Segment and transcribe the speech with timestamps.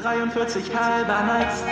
[0.00, 1.64] 43 halber Nights.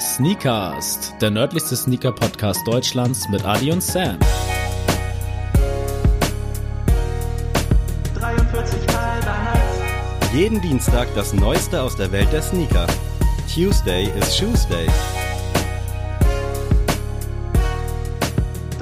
[0.00, 4.18] Sneakast, der nördlichste Sneaker-Podcast Deutschlands mit Adi und Sam.
[8.18, 10.34] 43 halber Nights.
[10.34, 12.88] Jeden Dienstag das Neueste aus der Welt der Sneaker.
[13.54, 14.88] Tuesday is Shoes Day.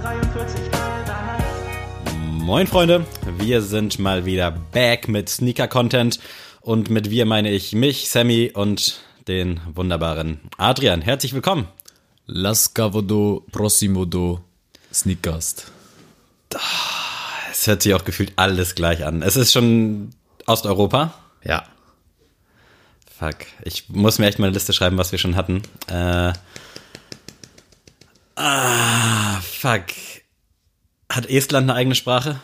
[0.00, 2.42] 43 halber Nights.
[2.42, 3.04] Moin Freunde,
[3.36, 6.18] wir sind mal wieder back mit Sneaker-Content
[6.64, 11.02] und mit wir meine ich mich, Sammy und den wunderbaren Adrian.
[11.02, 11.68] Herzlich willkommen.
[12.26, 14.40] Las Cavodo Prossimo do
[14.92, 15.70] Sneakast.
[17.52, 19.22] Es hört sich auch gefühlt alles gleich an.
[19.22, 20.10] Es ist schon
[20.46, 21.14] Osteuropa.
[21.44, 21.64] Ja.
[23.18, 23.46] Fuck.
[23.62, 25.62] Ich muss mir echt mal eine Liste schreiben, was wir schon hatten.
[25.88, 26.32] Äh,
[28.36, 29.84] ah, fuck.
[31.10, 32.40] Hat Estland eine eigene Sprache?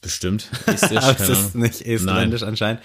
[0.00, 0.48] Bestimmt.
[0.66, 2.82] Estisch, Aber es ist nicht esländisch anscheinend.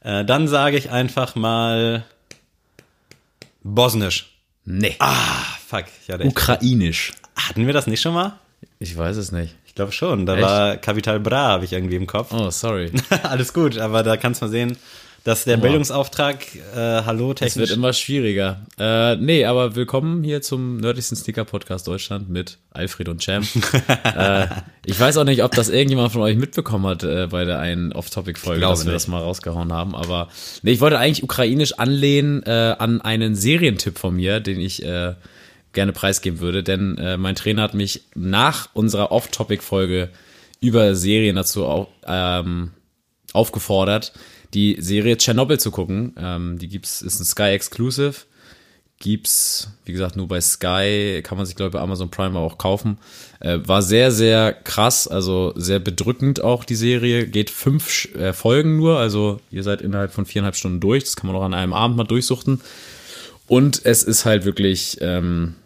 [0.00, 2.04] Äh, dann sage ich einfach mal
[3.62, 4.36] Bosnisch.
[4.64, 4.96] Nee.
[4.98, 5.84] Ah, fuck.
[6.08, 7.12] Echt, Ukrainisch.
[7.36, 8.38] hatten wir das nicht schon mal?
[8.78, 9.54] Ich weiß es nicht.
[9.66, 10.26] Ich glaube schon.
[10.26, 10.42] Da Echt?
[10.42, 12.32] war Capital Bra, habe ich irgendwie im Kopf.
[12.32, 12.90] Oh, sorry.
[13.22, 14.76] Alles gut, aber da kannst du mal sehen,
[15.26, 17.72] dass der Bildungsauftrag, äh, hallo, Es wird technisch.
[17.72, 18.64] immer schwieriger.
[18.78, 23.42] Äh, nee, aber willkommen hier zum nördlichsten Sneaker-Podcast Deutschland mit Alfred und Cem.
[24.04, 24.46] äh,
[24.84, 27.92] ich weiß auch nicht, ob das irgendjemand von euch mitbekommen hat äh, bei der einen
[27.92, 28.94] Off-Topic-Folge, dass wir nicht.
[28.94, 29.96] das mal rausgehauen haben.
[29.96, 30.28] Aber
[30.62, 35.14] nee, ich wollte eigentlich ukrainisch anlehnen äh, an einen Serientipp von mir, den ich äh,
[35.72, 36.62] gerne preisgeben würde.
[36.62, 40.08] Denn äh, mein Trainer hat mich nach unserer Off-Topic-Folge
[40.60, 42.70] über Serien dazu au ähm,
[43.32, 44.12] aufgefordert,
[44.54, 46.14] die Serie Chernobyl zu gucken.
[46.18, 48.14] Ähm, die gibt's, ist ein Sky Exclusive.
[48.98, 52.56] Gibt's, wie gesagt, nur bei Sky, kann man sich, glaube ich, bei Amazon Prime auch
[52.56, 52.96] kaufen.
[53.40, 57.26] Äh, war sehr, sehr krass, also sehr bedrückend auch die Serie.
[57.26, 61.04] Geht fünf äh, Folgen nur, also ihr seid innerhalb von viereinhalb Stunden durch.
[61.04, 62.62] Das kann man auch an einem Abend mal durchsuchten.
[63.46, 65.56] Und es ist halt wirklich, ähm,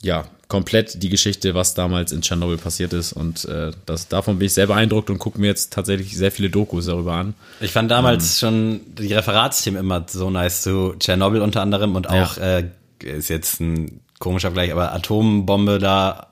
[0.00, 3.14] ja, komplett die Geschichte, was damals in Tschernobyl passiert ist.
[3.14, 6.50] Und äh, das, davon bin ich sehr beeindruckt und gucke mir jetzt tatsächlich sehr viele
[6.50, 7.32] Dokus darüber an.
[7.62, 12.36] Ich fand damals schon die Referatsthemen immer so nice zu Tschernobyl unter anderem und auch,
[12.36, 12.66] äh,
[13.02, 16.26] ist jetzt ein komischer Vergleich, aber Atombombe da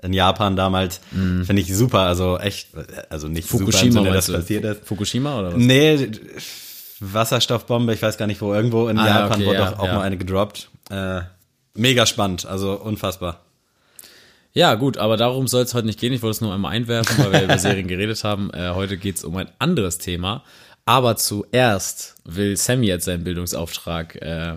[0.00, 2.00] äh, in Japan damals, finde ich super.
[2.00, 2.68] Also echt,
[3.10, 4.86] also nicht super, im Fukushima, Sinne, dass passiert ist.
[4.86, 5.58] Fukushima oder was?
[5.58, 6.10] Nee,
[7.00, 9.86] Wasserstoffbombe, ich weiß gar nicht wo, irgendwo in Ah, Japan okay, wurde ja, auch, auch
[9.86, 9.94] ja.
[9.96, 10.70] mal eine gedroppt.
[10.88, 11.20] Äh,
[11.78, 13.40] mega spannend, also unfassbar.
[14.52, 16.12] Ja, gut, aber darum soll es heute nicht gehen.
[16.14, 18.50] Ich wollte es nur einmal einwerfen, weil wir über Serien geredet haben.
[18.54, 20.44] Äh, heute geht es um ein anderes Thema.
[20.86, 24.54] Aber zuerst will Sammy jetzt seinen Bildungsauftrag äh,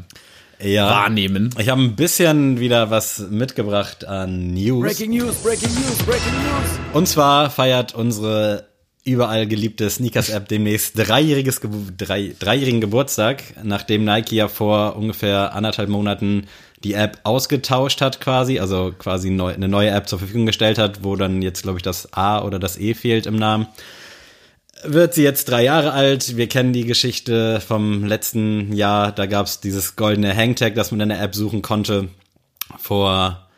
[0.61, 0.89] Ja.
[0.89, 1.49] wahrnehmen.
[1.59, 4.83] Ich habe ein bisschen wieder was mitgebracht an News.
[4.99, 6.79] News, Breaking News, Breaking News.
[6.93, 8.69] Und zwar feiert unsere
[9.03, 15.89] überall geliebte Sneakers-App demnächst dreijähriges Ge drei, dreijährigen Geburtstag, nachdem Nike ja vor ungefähr anderthalb
[15.89, 16.45] Monaten
[16.83, 21.03] die App ausgetauscht hat quasi, also quasi neu, eine neue App zur Verfügung gestellt hat,
[21.03, 23.67] wo dann jetzt, glaube ich, das A oder das E fehlt im Namen.
[24.83, 26.37] Wird sie jetzt drei Jahre alt.
[26.37, 29.11] Wir kennen die Geschichte vom letzten Jahr.
[29.11, 32.07] Da gab es dieses goldene Hangtag, das man in der App suchen konnte.
[32.77, 33.49] Vor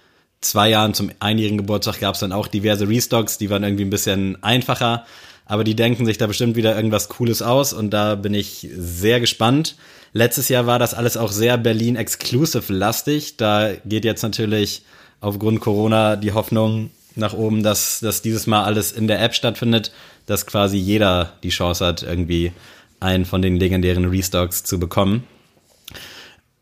[0.42, 3.92] zwei Jahren zum einjährigen Geburtstag gab es dann auch diverse Restocks, die waren irgendwie ein
[3.92, 5.06] bisschen einfacher,
[5.46, 9.20] aber die denken sich da bestimmt wieder irgendwas Cooles aus und da bin ich sehr
[9.20, 9.76] gespannt.
[10.14, 13.38] Letztes Jahr war das alles auch sehr Berlin Exclusive lastig.
[13.38, 14.84] Da geht jetzt natürlich
[15.22, 19.92] aufgrund Corona die Hoffnung nach oben, dass, dass dieses Mal alles in der App stattfindet,
[20.26, 22.52] dass quasi jeder die Chance hat, irgendwie
[23.00, 25.24] einen von den legendären Restocks zu bekommen.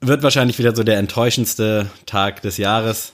[0.02, 3.14] Wird wahrscheinlich wieder so der enttäuschendste Tag des Jahres.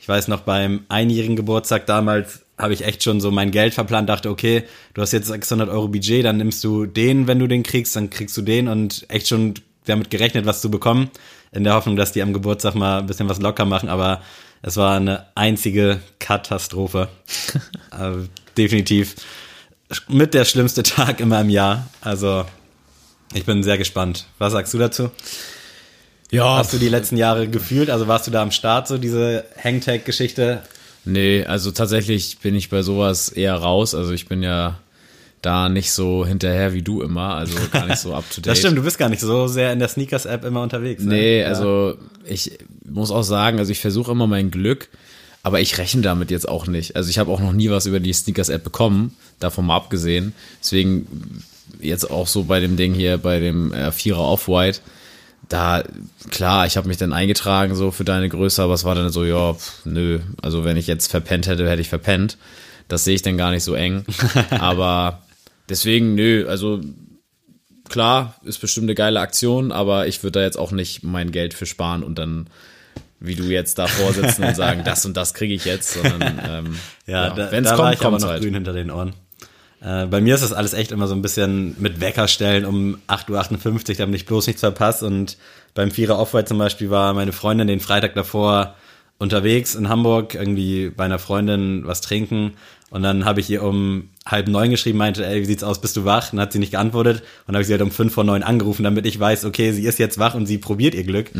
[0.00, 4.08] Ich weiß noch, beim einjährigen Geburtstag damals habe ich echt schon so mein Geld verplant,
[4.08, 4.64] dachte, okay,
[4.94, 8.10] du hast jetzt 600 Euro Budget, dann nimmst du den, wenn du den kriegst, dann
[8.10, 9.54] kriegst du den und echt schon
[9.86, 11.10] damit gerechnet, was zu bekommen,
[11.52, 14.22] in der Hoffnung, dass die am Geburtstag mal ein bisschen was locker machen, aber
[14.62, 17.08] es war eine einzige Katastrophe.
[17.90, 19.16] also, definitiv
[20.08, 21.88] mit der schlimmste Tag in meinem Jahr.
[22.00, 22.44] Also,
[23.32, 24.26] ich bin sehr gespannt.
[24.38, 25.10] Was sagst du dazu?
[26.30, 27.90] Ja, Hast du die letzten Jahre gefühlt?
[27.90, 30.62] Also warst du da am Start, so diese Hangtag-Geschichte?
[31.04, 33.94] Nee, also tatsächlich bin ich bei sowas eher raus.
[33.94, 34.78] Also ich bin ja
[35.44, 38.46] da nicht so hinterher wie du immer, also gar nicht so up to date.
[38.46, 41.02] Das stimmt, du bist gar nicht so sehr in der Sneakers-App immer unterwegs.
[41.02, 41.14] Ne?
[41.14, 41.48] Nee, Ja.
[41.48, 42.58] also ich
[42.88, 44.88] muss auch sagen, also ich versuche immer mein Glück,
[45.42, 46.96] aber ich rechne damit jetzt auch nicht.
[46.96, 50.32] Also ich habe auch noch nie was über die Sneakers-App bekommen, davon mal abgesehen.
[50.62, 51.42] Deswegen
[51.80, 54.80] jetzt auch so bei dem Ding hier, bei dem äh, Vierer Off-White,
[55.50, 55.84] da,
[56.30, 59.24] klar, ich habe mich dann eingetragen so für deine Größe, aber es war dann so,
[59.26, 60.20] ja, pf, nö.
[60.40, 62.38] Also wenn ich jetzt verpennt hätte, hätte ich verpennt.
[62.88, 64.06] Das sehe ich dann gar nicht so eng.
[64.50, 65.20] aber
[65.68, 66.80] deswegen, nö, also
[67.88, 71.54] klar, ist bestimmt eine geile Aktion, aber ich würde da jetzt auch nicht mein Geld
[71.54, 72.48] für sparen und dann
[73.20, 76.76] wie du jetzt davor sitzen und sagen, das und das kriege ich jetzt, sondern ähm,
[77.06, 78.42] Ja, ja, da, wenn es da war kommt, ich aber kommt noch halt.
[78.42, 79.14] grün hinter den Ohren.
[79.80, 82.98] Äh, bei mir ist das alles echt immer so ein bisschen mit Wecker stellen um
[83.08, 85.06] 8.58 Uhr, damit ich bloß nichts verpasse.
[85.06, 85.36] Und
[85.74, 88.74] beim Vierer Off-White zum Beispiel war meine Freundin den Freitag davor
[89.18, 92.54] unterwegs in Hamburg, irgendwie bei einer Freundin was trinken.
[92.90, 95.96] Und dann habe ich ihr um halb neun geschrieben, meinte, ey, wie sieht's aus, bist
[95.96, 96.32] du wach?
[96.32, 97.18] Und dann hat sie nicht geantwortet.
[97.20, 99.72] Und dann habe ich sie halt um fünf vor neun angerufen, damit ich weiß, okay,
[99.72, 101.30] sie ist jetzt wach und sie probiert ihr Glück.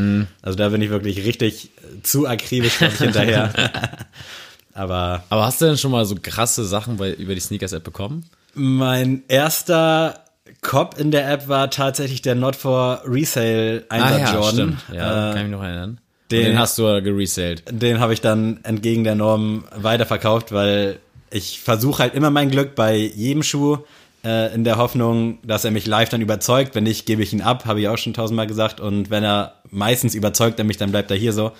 [0.43, 1.71] Also da bin ich wirklich richtig
[2.03, 3.53] zu akribisch, ich, hinterher.
[4.75, 8.25] Aber Aber hast du denn schon mal so krasse Sachen bei, über die Sneakers-App bekommen?
[8.55, 10.21] Mein erster
[10.61, 14.43] Cop in der App war tatsächlich der Not for Resale Einsatz Jordan.
[14.43, 14.79] Ah stimmt.
[14.97, 16.01] Ja, Äh, kann ich mich noch erinnern.
[16.31, 17.63] den- Den, den hast du geresellt.
[17.71, 20.99] den habe ich dann entgegen der Norm weiterverkauft, weil
[21.35, 23.79] ich versuche halt immer mein Glück bei jedem Schuh
[24.25, 26.77] äh, in der Hoffnung, dass er mich live dann überzeugt.
[26.77, 28.81] Wenn nicht, gebe ich ihn ab, habe ich auch schon tausendmal gesagt.
[28.81, 31.51] Und wenn er meistens überzeugt er mich, dann bleibt er hier so.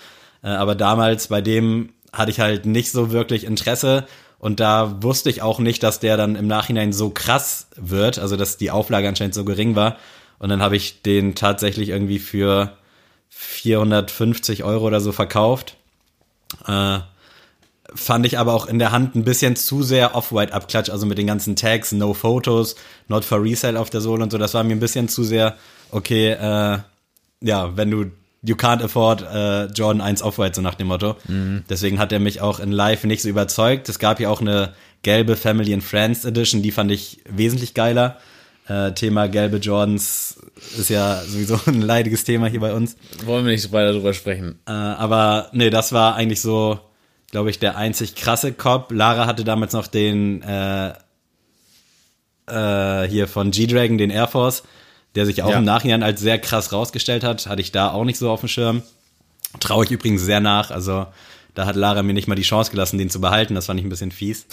[0.41, 4.05] Äh, aber damals bei dem hatte ich halt nicht so wirklich Interesse.
[4.39, 8.37] Und da wusste ich auch nicht, dass der dann im Nachhinein so krass wird, also
[8.37, 9.97] dass die Auflage anscheinend so gering war.
[10.39, 12.77] Und dann habe ich den tatsächlich irgendwie für
[13.29, 15.75] 450 Euro oder so verkauft.
[16.65, 16.99] Äh,
[17.93, 21.17] fand ich aber auch in der Hand ein bisschen zu sehr Off-White abklatsch, also mit
[21.17, 22.75] den ganzen Tags, No Photos,
[23.07, 25.55] Not for Resale auf der Sohle und so, das war mir ein bisschen zu sehr,
[25.91, 26.79] okay, äh,
[27.41, 28.05] ja, wenn du,
[28.41, 31.15] you can't afford äh, Jordan 1 Off-White, so nach dem Motto.
[31.69, 33.89] Deswegen hat er mich auch in Live nicht so überzeugt.
[33.89, 34.73] Es gab ja auch eine
[35.03, 38.17] gelbe Family and Friends Edition, die fand ich wesentlich geiler.
[38.67, 40.37] Äh, Thema gelbe Jordans
[40.77, 42.97] ist ja sowieso ein leidiges Thema hier bei uns.
[43.23, 44.59] Wollen wir nicht weiter drüber sprechen.
[44.67, 46.79] Äh, aber nee, das war eigentlich so,
[47.35, 48.93] glaube ich, der einzig krasse Cop.
[48.93, 50.93] Lara hatte damals noch den äh,
[52.47, 54.63] äh, hier von G-Dragon, den Air Force,
[55.15, 55.57] der sich auch Ja.
[55.57, 57.47] im Nachhinein als sehr krass rausgestellt hat.
[57.47, 58.83] Hatte ich da auch nicht so auf dem Schirm.
[59.59, 60.71] Traue ich übrigens sehr nach.
[60.71, 61.07] Also
[61.55, 63.53] da hat Lara mir nicht mal die Chance gelassen, den zu behalten.
[63.53, 64.45] Das fand ich ein bisschen fies.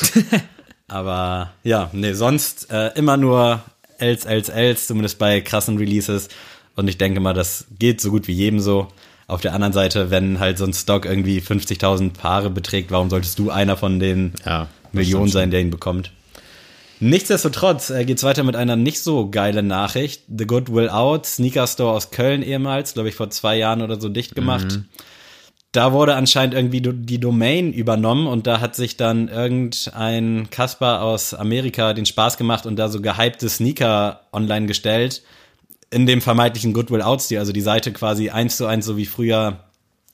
[0.88, 3.62] Aber ja, nee, sonst äh, immer nur
[3.98, 6.28] Els, Els, Els, zumindest bei krassen Releases.
[6.74, 8.88] Und ich denke mal, das geht so gut wie jedem so.
[9.32, 13.38] Auf der anderen Seite, wenn halt so ein Stock irgendwie 50.000 Paare beträgt, warum solltest
[13.38, 16.12] du einer von den Ja, Millionen sein, der ihn bekommt?
[17.00, 20.22] Nichtsdestotrotz äh, geht's weiter mit einer nicht so geile Nachricht.
[20.28, 23.98] The Good Will Out, Sneaker Store aus Köln ehemals, glaube ich vor zwei Jahren oder
[23.98, 24.80] so dicht gemacht.
[25.72, 31.32] Da wurde anscheinend irgendwie die Domain übernommen und da hat sich dann irgendein Kasper aus
[31.32, 35.22] Amerika den Spaß gemacht und da so gehypte Sneaker online gestellt
[35.92, 39.60] in dem vermeintlichen Goodwill Out-Stil, also die Seite quasi eins zu eins so wie früher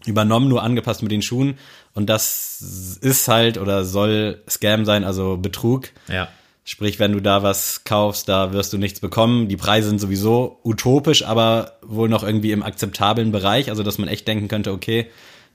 [0.07, 1.59] übernommen, nur angepasst mit den Schuhen.
[1.95, 5.91] Und das ist halt oder soll Scam sein, also Betrug.
[6.09, 6.29] Ja.
[6.65, 9.49] Sprich, wenn du da was kaufst, da wirst du nichts bekommen.
[9.49, 13.71] Die Preise sind sowieso utopisch, aber wohl noch irgendwie im akzeptablen Bereich.
[13.71, 15.07] Also, dass man echt denken könnte, okay,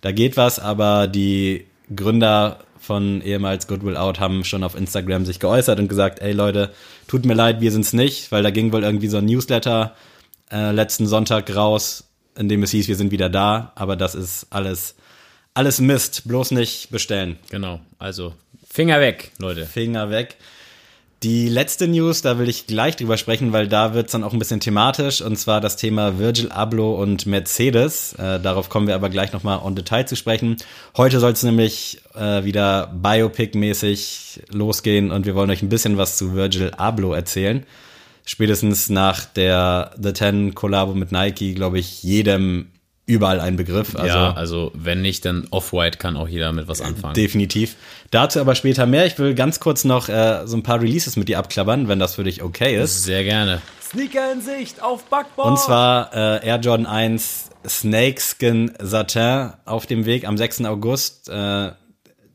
[0.02, 5.40] da geht was, aber die Gründer von ehemals Goodwill Out haben schon auf Instagram sich
[5.40, 6.74] geäußert und gesagt, ey Leute,
[7.08, 9.96] tut mir leid, wir sind's nicht, weil da ging wohl irgendwie so ein Newsletter
[10.54, 12.06] äh, letzten Sonntag raus,
[12.38, 14.96] in dem es hieß, wir sind wieder da, aber das ist alles,
[15.54, 17.38] alles Mist, bloß nicht bestellen.
[17.50, 17.80] Genau.
[18.00, 18.34] Also,
[18.70, 19.66] Finger weg, Leute.
[19.66, 20.38] Finger weg.
[21.24, 24.40] Die letzte News, da will ich gleich drüber sprechen, weil da wird's dann auch ein
[24.40, 28.14] bisschen thematisch, und zwar das Thema Virgil Abloh und Mercedes.
[28.14, 30.58] Äh, darauf kommen wir aber gleich nochmal on Detail zu sprechen.
[30.98, 36.18] Heute soll es nämlich äh, wieder Biopic-mäßig losgehen und wir wollen euch ein bisschen was
[36.18, 37.66] zu Virgil Abloh erzählen.
[38.26, 42.68] Spätestens nach der The Ten Kollabo mit Nike, glaube ich, jedem
[43.06, 43.96] überall ein Begriff.
[43.96, 47.16] Also ja, also wenn nicht, dann Off-White kann auch jeder mit was anfangen.
[47.16, 47.76] Definitiv.
[48.12, 49.06] Dazu aber später mehr.
[49.06, 52.16] Ich will ganz kurz noch äh, so ein paar Releases mit dir abklappern, wenn das
[52.16, 53.04] für dich okay ist.
[53.04, 53.62] Sehr gerne.
[53.82, 55.48] Sneaker in Sicht auf Backbord.
[55.48, 60.64] Und zwar äh, Air Jordan 1 Snakeskin Satin auf dem Weg am 6.
[60.66, 61.30] August.
[61.30, 61.72] Äh,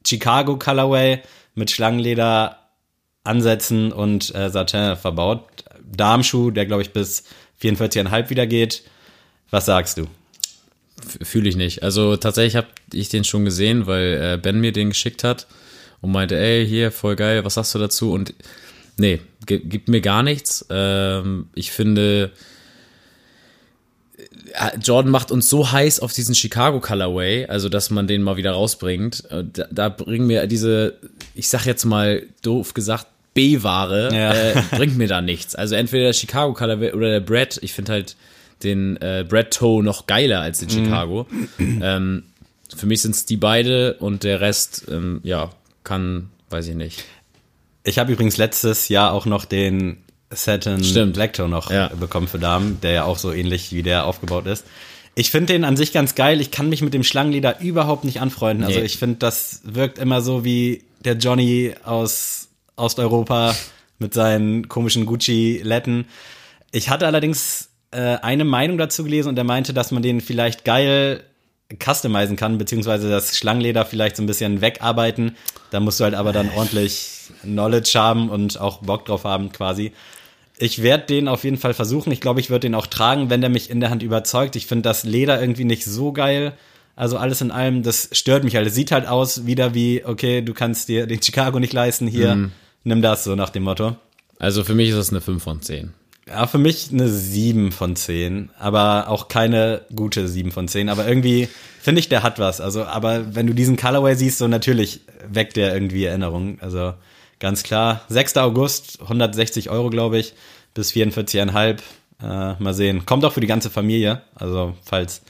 [0.07, 1.23] Chicago Colorway
[1.55, 2.59] mit Schlangenleder
[3.25, 5.65] Ansätzen und äh, Satin verbaut.
[5.97, 7.25] Darmschuh, der glaube ich bis
[7.63, 8.83] 44,5 wieder geht.
[9.51, 10.07] Was sagst du?
[11.23, 11.83] Fühle ich nicht.
[11.83, 15.47] Also tatsächlich habe ich den schon gesehen, weil äh, Ben mir den geschickt hat
[16.01, 18.13] und meinte, ey, hier, voll geil, was sagst du dazu?
[18.13, 18.35] Und
[18.97, 20.67] nee, gi- gibt mir gar nichts.
[20.71, 22.33] Ähm, ich finde,
[24.55, 28.37] äh, Jordan macht uns so heiß auf diesen Chicago Colorway, also dass man den mal
[28.37, 29.25] wieder rausbringt.
[29.31, 30.99] Äh, Da, da bringen mir diese,
[31.35, 33.07] ich sag jetzt mal doof gesagt,
[33.39, 34.33] B-Ware, Ja.
[34.35, 35.55] äh, bringt mir da nichts.
[35.55, 37.59] Also entweder der Chicago Colorway oder der Brad.
[37.63, 38.17] Ich finde halt
[38.65, 41.27] den äh, Brad Toe noch geiler als den Chicago.
[41.59, 42.25] Ähm,
[42.77, 45.51] für mich sind es die beide und der Rest, ähm, ja,
[45.85, 47.05] kann, weiß ich nicht.
[47.85, 49.99] Ich habe übrigens letztes Jahr auch noch den
[50.31, 51.15] Satin Stimmt.
[51.15, 51.89] Black Toe noch Ja.
[51.89, 54.67] bekommen für Damen, der ja auch so ähnlich wie der aufgebaut ist.
[55.15, 56.41] Ich finde den an sich ganz geil.
[56.41, 58.65] Ich kann mich mit dem Schlangenleder überhaupt nicht anfreunden.
[58.65, 58.85] Also Nee.
[58.87, 62.48] ich finde, das wirkt immer so wie der Johnny aus
[62.79, 63.55] Osteuropa
[63.99, 66.07] mit seinen komischen Gucci-Letten.
[66.71, 70.65] Ich hatte allerdings äh, eine Meinung dazu gelesen und der meinte, dass man den vielleicht
[70.65, 71.25] geil
[71.83, 75.37] customizen kann, beziehungsweise das Schlangenleder vielleicht so ein bisschen wegarbeiten.
[75.71, 79.93] Da musst du halt aber dann ordentlich Knowledge haben und auch Bock drauf haben quasi.
[80.57, 82.11] Ich werde den auf jeden Fall versuchen.
[82.11, 84.57] Ich glaube, ich würde den auch tragen, wenn der mich in der Hand überzeugt.
[84.57, 86.55] Ich finde das Leder irgendwie nicht so geil.
[86.97, 88.67] Also alles in allem, das stört mich halt.
[88.67, 92.51] Es sieht halt aus wieder wie, okay, du kannst dir den Chicago nicht leisten, hier,
[92.89, 93.97] nimm das so nach dem Motto.
[94.39, 95.93] Also für mich ist das eine 5 von 10.
[96.27, 100.89] Ja, für mich eine 7 von 10, aber auch keine gute 7 von 10.
[100.91, 101.49] Aber irgendwie
[101.81, 102.61] finde ich, der hat was.
[102.61, 106.59] Also, aber wenn du diesen Colorway siehst, so natürlich weckt der irgendwie Erinnerungen.
[106.61, 106.93] Also
[107.41, 108.03] ganz klar.
[108.09, 108.37] 6.
[108.37, 110.35] August, 160 Euro, glaube ich,
[110.75, 111.79] bis 44,5.
[112.21, 113.07] Äh, mal sehen.
[113.07, 114.23] Kommt auch für die ganze Familie.
[114.35, 115.23] Also, falls.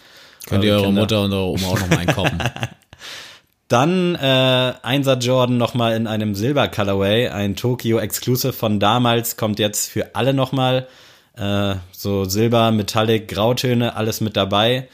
[0.47, 2.39] Könnt ihr eure Kinder- Mutter und eure Oma auch nochmal einkaufen.
[3.69, 9.59] Dann äh, Einser Jordan nochmal in einem Silber Colorway, ein Tokyo Exclusive von damals, kommt
[9.59, 10.89] jetzt für alle nochmal.
[11.37, 14.89] Äh, so Silber, Metallic, Grautöne, alles mit dabei.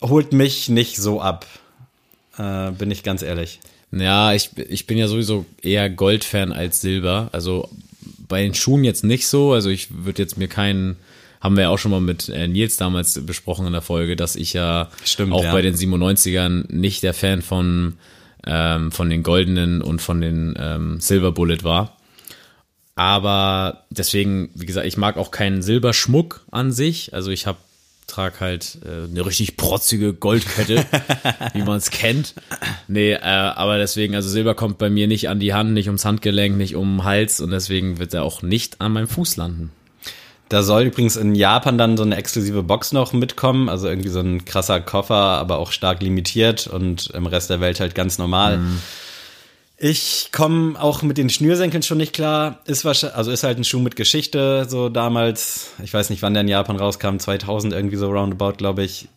[0.00, 1.46] Holt mich nicht so ab,
[2.38, 3.60] äh, bin ich ganz ehrlich.
[3.92, 7.28] Ja, ich, ich bin ja sowieso eher Gold-Fan als Silber.
[7.32, 7.68] Also
[8.26, 9.52] bei den Schuhen jetzt nicht so.
[9.52, 10.96] Also ich würde jetzt mir keinen,
[11.40, 14.36] haben wir ja auch schon mal mit äh, Nils damals besprochen in der Folge, dass
[14.36, 15.52] ich ja Stimmt, auch ja.
[15.52, 17.94] bei den 97ern nicht der Fan von,
[18.46, 21.96] ähm, von den goldenen und von den ähm, Silver Bullet war.
[22.94, 27.12] Aber deswegen, wie gesagt, ich mag auch keinen Silberschmuck an sich.
[27.12, 27.58] Also ich habe
[28.06, 30.86] trag halt äh, eine richtig protzige Goldkette,
[31.52, 32.34] wie man es kennt.
[32.88, 36.04] Nee, äh, aber deswegen, also Silber kommt bei mir nicht an die Hand, nicht ums
[36.04, 39.72] Handgelenk, nicht um den Hals und deswegen wird er auch nicht an meinem Fuß landen.
[40.48, 44.20] Da soll übrigens in Japan dann so eine exklusive Box noch mitkommen, also irgendwie so
[44.20, 48.60] ein krasser Koffer, aber auch stark limitiert und im Rest der Welt halt ganz normal.
[49.78, 52.60] Ich komme auch mit den Schnürsenkeln schon nicht klar.
[52.64, 55.72] Ist wahrscheinlich, also ist halt ein Schuh mit Geschichte, so damals.
[55.82, 59.08] Ich weiß nicht, wann der in Japan rauskam, 2000 irgendwie so roundabout, glaube ich.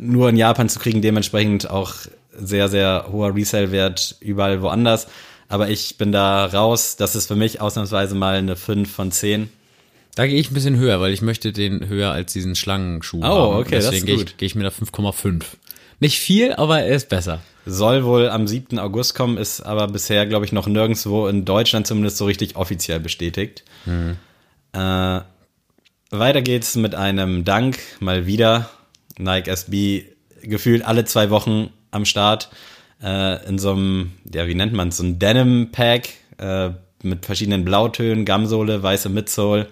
[0.00, 1.92] Nur in Japan zu kriegen, dementsprechend auch
[2.36, 5.06] sehr, sehr hoher Resale-Wert überall woanders.
[5.48, 6.96] Aber ich bin da raus.
[6.96, 9.50] Das ist für mich ausnahmsweise mal eine 5 von 10.
[10.14, 13.24] Da gehe ich ein bisschen höher, weil ich möchte den höher als diesen Schlangenschuh Oh,
[13.24, 13.56] haben.
[13.60, 14.30] okay, das Deswegen ist gehe gut.
[14.30, 15.42] ich, gehe ich mir da 5,5.
[16.00, 17.40] Nicht viel, aber er ist besser.
[17.64, 18.78] Soll wohl am 7.
[18.78, 22.98] August kommen, ist aber bisher, glaube ich, noch nirgendwo in Deutschland zumindest so richtig offiziell
[23.00, 23.62] bestätigt.
[23.86, 25.20] Äh,
[26.10, 28.68] weiter geht's mit einem Dank, mal wieder.
[29.16, 30.04] Nike SB
[30.42, 32.50] gefühlt alle zwei Wochen am Start.
[33.02, 36.70] Äh, in so einem, ja, wie nennt man es, so ein Denim-Pack äh,
[37.02, 39.68] mit verschiedenen Blautönen, Gamsohle, weiße Midsole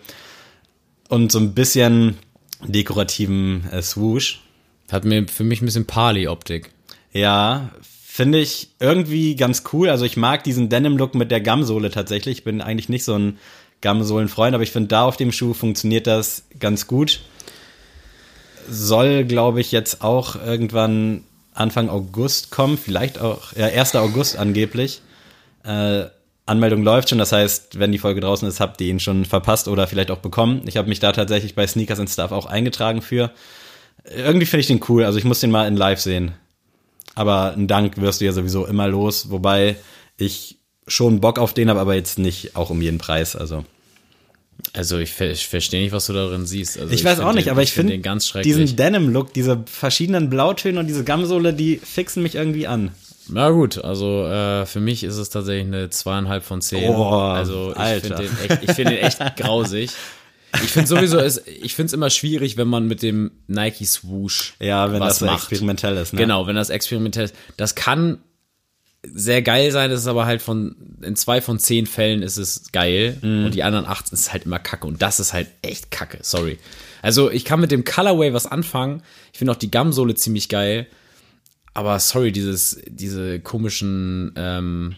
[1.11, 2.17] und so ein bisschen
[2.63, 4.41] dekorativen äh, Swoosh.
[4.91, 6.71] Hat mir für mich ein bisschen Pali-Optik.
[7.13, 7.71] Ja,
[8.07, 9.89] finde ich irgendwie ganz cool.
[9.89, 12.39] Also ich mag diesen Denim-Look mit der Gamsohle tatsächlich.
[12.39, 13.39] Ich bin eigentlich nicht so ein
[13.81, 17.21] Gamsohlenfreund, aber ich finde, da auf dem Schuh funktioniert das ganz gut.
[18.69, 21.25] Soll, glaube ich, jetzt auch irgendwann
[21.55, 23.97] Anfang August kommen, vielleicht auch, ja, 1.
[23.97, 25.03] August angeblich.
[25.65, 26.05] Äh,
[26.51, 29.69] Anmeldung läuft schon, das heißt, wenn die Folge draußen ist, habt ihr ihn schon verpasst
[29.69, 30.63] oder vielleicht auch bekommen.
[30.67, 33.31] Ich habe mich da tatsächlich bei Sneakers and Stuff auch eingetragen für.
[34.05, 36.33] Irgendwie finde ich den cool, also ich muss den mal in live sehen.
[37.15, 39.77] Aber einen Dank wirst du ja sowieso immer los, wobei
[40.17, 43.37] ich schon Bock auf den habe, aber jetzt nicht auch um jeden Preis.
[43.37, 43.65] Also
[44.73, 46.79] Also ich, ich verstehe nicht, was du darin siehst.
[46.79, 48.57] Also ich, weiß find auch nicht, den, aber ich find finde schrecklich.
[48.57, 52.91] diesen Denim-Look, diese verschiedenen Blautöne und diese Gamsohle, die fixen mich irgendwie an.
[53.33, 56.91] Na gut, also äh, für mich ist es tatsächlich eine zweieinhalb von zehn.
[56.91, 59.91] Oh, also ich finde den, echt- ich find den echt grausig.
[60.65, 64.55] Ich finde sowieso, es, ich finde es immer schwierig, wenn man mit dem Nike Swoosh
[64.59, 65.39] Ja, wenn was das macht.
[65.53, 66.13] experimentell ist.
[66.13, 66.19] Ne?
[66.21, 67.37] Genau, wenn das experimentell ist.
[67.57, 68.19] Das kann
[69.05, 72.71] sehr geil sein, das ist aber halt von, in zwei von zehn Fällen ist es
[72.73, 73.45] geil Mhm.
[73.47, 76.59] und die anderen acht ist halt immer kacke und das ist halt echt kacke, sorry.
[77.01, 80.87] Also ich kann mit dem Colorway was anfangen, ich finde auch die Gamsohle ziemlich geil,
[81.75, 84.95] aber sorry, dieses, diese komischen, ähm,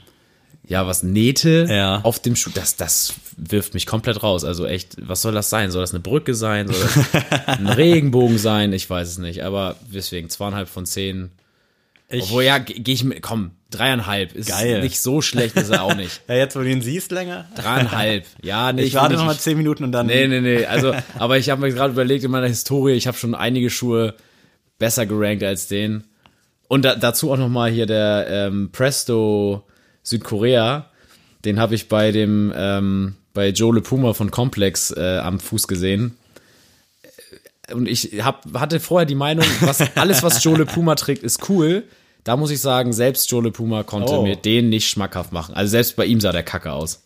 [0.66, 2.00] ja, was Nähte Ja.
[2.02, 4.44] auf dem Schuh, das, das wirft mich komplett raus.
[4.44, 5.70] Also echt, was soll das sein?
[5.70, 6.68] Soll das eine Brücke sein?
[6.68, 6.76] Soll
[7.12, 8.72] das ein Regenbogen sein?
[8.72, 9.42] Ich weiß es nicht.
[9.44, 11.30] Aber deswegen zweieinhalb von zehn.
[12.08, 14.34] Ich, Obwohl, ja, gehe geh ich mit, komm, dreieinhalb.
[14.34, 14.80] Ist Geil.
[14.82, 16.20] nicht so schlecht, ist er auch nicht.
[16.28, 17.46] ja, jetzt, wo du ihn siehst länger.
[17.56, 18.26] Dreieinhalb.
[18.42, 20.06] Ja, nee, Ich, warte find noch mal nicht- zehn Minuten und dann.
[20.06, 20.64] Nee, nee, nee.
[20.66, 24.14] Also, aber ich habe mir gerade überlegt in meiner Historie, ich habe schon einige Schuhe
[24.78, 26.04] besser gerankt als den.
[26.72, 29.62] Und da, dazu auch noch mal hier der ähm, Presto
[30.02, 30.86] Südkorea.
[31.44, 35.68] Den habe ich bei dem ähm, bei Joe Le Puma von Complex äh, am Fuß
[35.68, 36.16] gesehen.
[37.74, 41.46] Und ich hab, hatte vorher die Meinung, was, alles, was Joe Le Puma trägt, ist
[41.50, 41.82] cool.
[42.24, 44.22] Da muss ich sagen, selbst Joe Le Puma konnte Oh.
[44.22, 45.54] mir den nicht schmackhaft machen.
[45.54, 47.02] Also selbst bei ihm sah der kacke aus.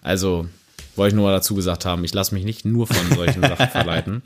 [0.00, 0.46] Also
[0.96, 3.68] wollte ich nur mal dazu gesagt haben, ich lasse mich nicht nur von solchen Sachen
[3.68, 4.22] verleiten.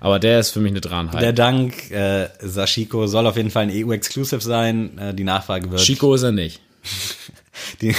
[0.00, 1.22] Aber der ist für mich eine Dranheit.
[1.22, 4.98] Der Dank, äh, Sashiko soll auf jeden Fall ein EU-Exclusive sein.
[4.98, 5.80] Äh, die Nachfrage wird.
[5.80, 6.60] Chico ist er nicht.
[7.80, 7.94] Die,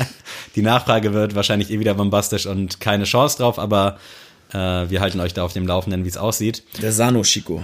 [0.56, 3.98] die Nachfrage wird wahrscheinlich eh wieder bombastisch und keine Chance drauf, aber
[4.52, 6.62] äh, wir halten euch da auf dem Laufenden, wie es aussieht.
[6.80, 7.62] Der Sano Chico.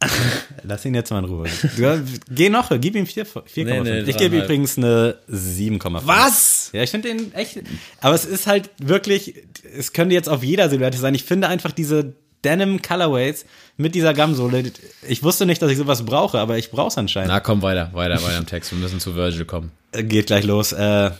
[0.62, 1.48] Lass ihn jetzt mal in Ruhe.
[1.76, 3.42] Du, geh noch, gib ihm 4,5.
[3.56, 6.00] Nee, nee, ich gebe übrigens eine 7,5.
[6.04, 6.70] Was?
[6.72, 7.60] Ja, ich finde den echt.
[8.00, 9.34] Aber es ist halt wirklich,
[9.76, 11.14] es könnte jetzt auf jeder Silhouette sein.
[11.14, 12.14] Ich finde einfach diese
[12.44, 13.44] Denim Colorways
[13.76, 14.72] mit dieser Gamsohle.
[15.08, 17.30] Ich wusste nicht, dass ich sowas brauche, aber ich brauche es anscheinend.
[17.30, 18.70] Na komm, weiter, weiter, weiter im Text.
[18.72, 19.72] Wir müssen zu Virgil kommen.
[19.92, 20.72] Äh, Geht gleich los.
[20.72, 21.10] Äh,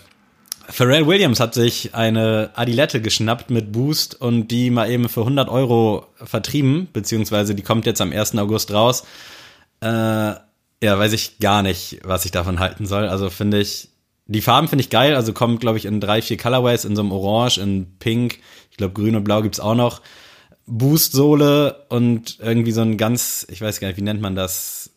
[0.68, 5.48] Pharrell Williams hat sich eine Adilette geschnappt mit Boost und die mal eben für 100
[5.48, 8.36] Euro vertrieben, beziehungsweise die kommt jetzt am 1.
[8.36, 9.04] August raus.
[9.80, 13.08] Äh, ja, weiß ich gar nicht, was ich davon halten soll.
[13.08, 13.88] Also finde ich,
[14.26, 15.14] die Farben finde ich geil.
[15.14, 18.38] Also kommt, glaube ich, in drei, vier Colorways, in so einem Orange, in Pink.
[18.70, 20.02] Ich glaube, Grün und Blau gibt's auch noch.
[20.66, 24.90] Boost-Sohle und irgendwie so ein ganz, ich weiß gar nicht, wie nennt man das?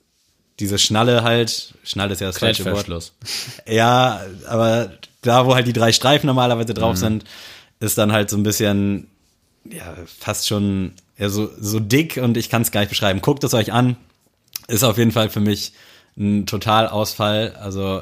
[0.59, 1.75] Diese Schnalle halt.
[1.83, 3.13] Schnalle ist ja das falsche Wort.
[3.67, 7.23] Ja, aber da, wo halt die drei Streifen normalerweise drauf sind,
[7.79, 9.07] ist dann halt so ein bisschen,
[9.69, 13.21] ja, fast schon ja, so, so dick und ich kann es gar nicht beschreiben.
[13.21, 13.97] Guckt es euch an.
[14.67, 15.73] Ist auf jeden Fall für mich
[16.17, 17.55] ein Totalausfall.
[17.61, 18.01] Also,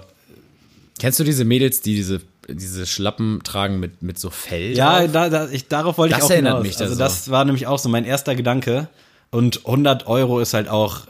[1.00, 4.76] Kennst du diese Mädels, die diese, diese Schlappen tragen mit, mit so Fell?
[4.76, 6.68] ja, da, da, ich, darauf wollte Das ich auch erinnert hinaus.
[6.68, 7.00] mich da Also, so.
[7.00, 8.88] das war nämlich auch so mein erster Gedanke.
[9.32, 11.02] Und 100 Euro ist halt auch,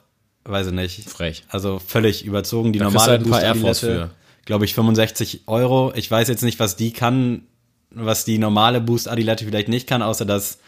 [0.45, 1.09] weiß ich nicht.
[1.09, 1.43] Frech.
[1.49, 2.73] Also völlig überzogen.
[2.73, 4.09] Die Da normale halt ein paar Air Force Adilette,
[4.47, 5.91] glaube ich, 65 Euro.
[5.95, 7.43] Ich weiß jetzt nicht, was die kann,
[7.91, 10.59] was die normale Boost Adilette vielleicht nicht kann, außer dass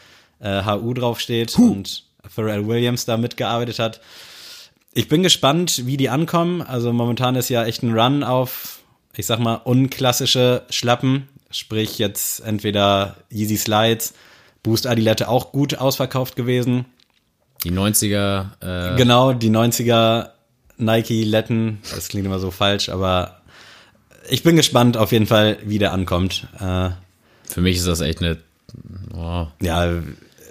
[0.41, 4.01] äh, HU draufsteht und Pharrell Williams da mitgearbeitet hat.
[4.93, 6.62] Ich bin gespannt, wie die ankommen.
[6.62, 8.80] Also momentan ist ja echt ein Run auf,
[9.15, 11.30] ich sag mal, unklassische Schlappen.
[11.49, 14.13] Sprich jetzt entweder Yeezy Slides,
[14.62, 16.86] Boost Adilette auch gut ausverkauft gewesen.
[17.63, 20.32] Die 90er, äh, Genau, die 90er
[20.77, 23.38] Nike Letten, das klingt immer so falsch, aber
[24.30, 26.48] ich bin gespannt auf jeden Fall, wie der ankommt.
[26.60, 26.89] Äh,
[27.50, 28.38] für mich ist das echt eine,
[29.15, 30.02] oh, ja,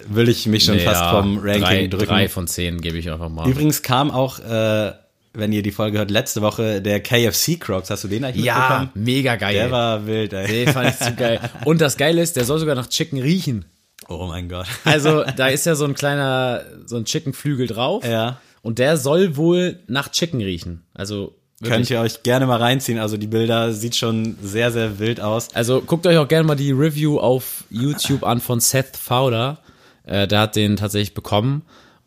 [0.08, 2.06] will ich mich schon nee, fast vom Ranking drei, drücken.
[2.06, 3.48] Drei von zehn gebe ich einfach mal.
[3.48, 4.92] Übrigens kam auch, äh,
[5.34, 7.90] wenn ihr die Folge hört, letzte Woche der KFC Crocs.
[7.90, 9.54] Hast du den eigentlich ja, mega geil.
[9.54, 10.64] Der war wild, ey.
[10.64, 11.40] Den fand ich zu geil.
[11.64, 13.66] Und das Geile ist, der soll sogar nach Chicken riechen.
[14.08, 14.66] Oh mein Gott.
[14.84, 18.04] Also, da ist ja so ein kleiner, so ein Chicken-Flügel drauf.
[18.06, 18.40] Ja.
[18.62, 20.84] Und der soll wohl nach Chicken riechen.
[20.94, 21.90] Also, Könnt wirklich.
[21.90, 23.00] ihr euch gerne mal reinziehen.
[23.00, 25.52] Also die Bilder sieht schon sehr, sehr wild aus.
[25.54, 29.58] Also, guckt euch auch gerne mal die Review auf YouTube an von Seth Fowler.
[30.04, 31.62] Äh, der hat den tatsächlich bekommen,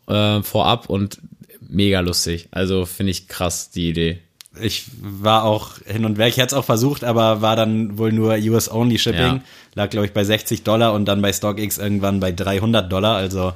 [0.08, 1.20] äh, vorab und
[1.60, 2.48] mega lustig.
[2.52, 4.20] Also, finde ich krass, die Idee.
[4.60, 6.30] Ich war auch hin und weg.
[6.30, 9.20] Ich hätte es auch versucht, aber war dann wohl nur US-only Shipping.
[9.20, 9.42] Ja.
[9.76, 13.16] Lag, glaube ich, bei 60 Dollar und dann bei StockX irgendwann bei 300 Dollar.
[13.16, 13.54] Also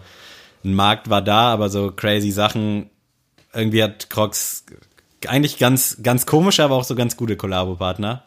[0.63, 2.89] ein Markt war da, aber so crazy Sachen.
[3.53, 4.65] Irgendwie hat Crocs
[5.27, 8.23] eigentlich ganz, ganz komische, aber auch so ganz gute Kollabo-Partner.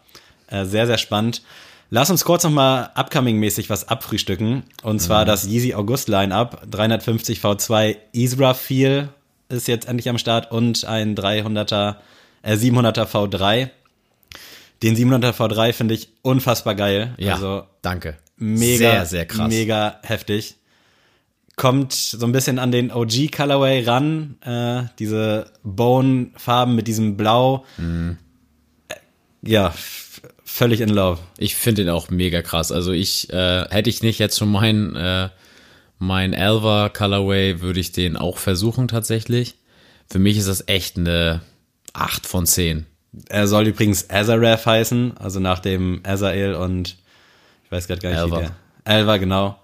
[0.48, 1.42] Äh, sehr, sehr spannend.
[1.90, 4.64] Lass uns kurz nochmal upcoming-mäßig was abfrühstücken.
[4.82, 6.62] Und zwar das Yeezy August Line-Up.
[6.70, 9.08] 350 V2 Israfil
[9.48, 11.96] ist jetzt endlich am Start und ein 300er,
[12.42, 13.70] äh, 700er V3.
[14.82, 17.14] Den 700er V3 finde ich unfassbar geil.
[17.16, 18.18] Ja, Also danke.
[18.36, 19.48] mega, Sehr, sehr krass.
[19.48, 20.56] mega heftig.
[21.58, 27.64] Kommt so ein bisschen an den OG Colorway ran, äh, diese Bone-Farben mit diesem Blau.
[27.78, 28.16] Mhm.
[29.42, 29.74] Ja,
[30.44, 31.18] völlig in love.
[31.36, 32.70] Ich finde den auch mega krass.
[32.70, 35.30] Also ich, äh, hätte ich nicht jetzt schon mein, äh,
[35.98, 39.56] mein Alva Colorway, würde ich den auch versuchen tatsächlich.
[40.08, 41.40] Für mich ist das echt eine
[41.92, 42.86] 8 von 10.
[43.28, 46.96] Er soll übrigens Azareth heißen, also nach dem Azael und
[47.64, 48.36] ich weiß gerade gar nicht, Alva.
[48.36, 48.56] wie der.
[48.84, 49.58] Alva, genau.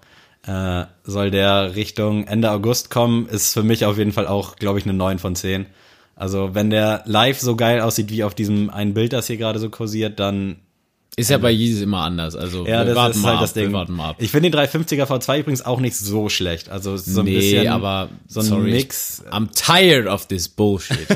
[0.47, 4.77] Äh, soll der Richtung Ende August kommen, ist für mich auf jeden Fall auch, glaube
[4.77, 5.65] ich, eine 9 von 10.
[6.15, 9.59] Also wenn der live so geil aussieht wie auf diesem einen Bild, das hier gerade
[9.59, 10.57] so kursiert, dann
[11.17, 12.35] Ist ja bei Yeezy immer anders.
[12.35, 13.73] Also ja, wir das warten ist mal halt ab, das Ding.
[13.73, 14.15] Warten mal ab.
[14.19, 16.69] Ich finde den 350er V2 übrigens auch nicht so schlecht.
[16.69, 19.23] Also so ein nee, bisschen aber so ein sorry, Mix.
[19.31, 21.07] I'm tired of this bullshit.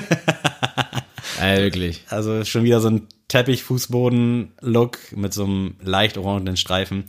[1.42, 2.02] äh, wirklich.
[2.10, 7.06] Also schon wieder so ein Teppich-Fußboden-Look mit so einem leicht orangenen Streifen.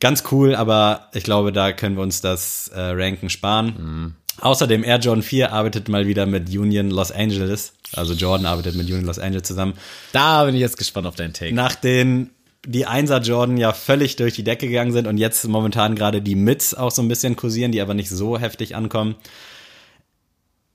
[0.00, 3.66] Ganz cool, aber ich glaube, da können wir uns das äh, Ranken sparen.
[3.66, 4.14] Mhm.
[4.40, 7.72] Außerdem Air Jordan 4 arbeitet mal wieder mit Union Los Angeles.
[7.92, 9.74] Also Jordan arbeitet mit Union Los Angeles zusammen.
[10.12, 11.54] Da bin ich jetzt gespannt auf deinen Take.
[11.54, 12.30] Nach den
[12.66, 16.34] die Einser Jordan ja völlig durch die Decke gegangen sind und jetzt momentan gerade die
[16.34, 19.14] Mids auch so ein bisschen kursieren, die aber nicht so heftig ankommen.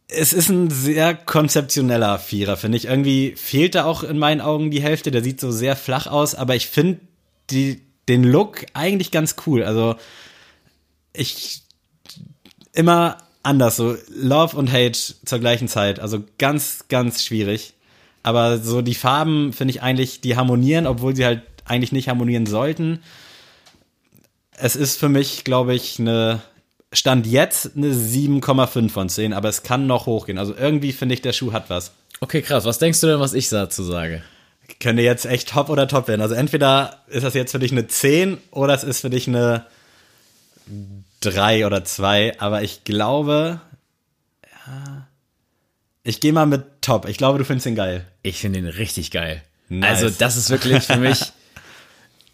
[0.08, 2.86] Es ist ein sehr konzeptioneller Vierer, finde ich.
[2.86, 5.12] Irgendwie fehlt da auch in meinen Augen die Hälfte.
[5.12, 7.00] Der sieht so sehr flach aus, aber ich finde
[7.50, 9.64] die, den Look eigentlich ganz cool.
[9.64, 9.96] Also
[11.14, 11.64] ich
[12.74, 16.00] immer anders, so Love und Hate zur gleichen Zeit.
[16.00, 17.74] Also ganz, ganz schwierig.
[18.24, 22.46] Aber so die Farben finde ich eigentlich, die harmonieren, obwohl sie halt eigentlich nicht harmonieren
[22.46, 23.00] sollten.
[24.58, 26.42] Es ist für mich, glaube ich, eine
[26.94, 30.38] Stand jetzt eine 7,5 von 10, aber es kann noch hochgehen.
[30.38, 31.92] Also irgendwie finde ich, der Schuh hat was.
[32.22, 32.66] Okay, krass.
[32.66, 34.24] Was denkst du denn, was ich dazu sage?
[34.80, 36.22] Könnte jetzt echt top oder top werden.
[36.22, 39.66] Also entweder ist das jetzt für dich eine 10 oder es ist für dich eine
[41.22, 42.40] 3 oder 2.
[42.40, 43.62] Aber ich glaube,
[44.66, 45.08] ja,
[46.04, 47.08] ich gehe mal mit top.
[47.08, 48.06] Ich glaube, du findest ihn geil.
[48.24, 49.42] Ich finde ihn richtig geil.
[49.70, 50.04] Nice.
[50.04, 51.20] Also, das ist wirklich für mich.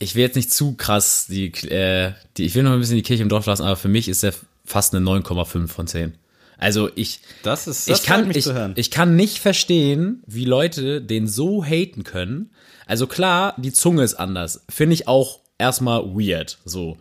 [0.02, 3.02] Ich will jetzt nicht zu krass die, äh, die, ich will noch ein bisschen die
[3.02, 6.14] Kirche im Dorf lassen, aber für mich ist er fast eine 9,5 von 10.
[6.60, 8.74] Also ich, Das ist, das ich kann, ich, zu hören.
[8.76, 12.50] ich kann nicht verstehen, wie Leute den so haten können.
[12.86, 14.64] Also klar, die Zunge ist anders.
[14.70, 16.98] Finde ich auch erstmal weird, so.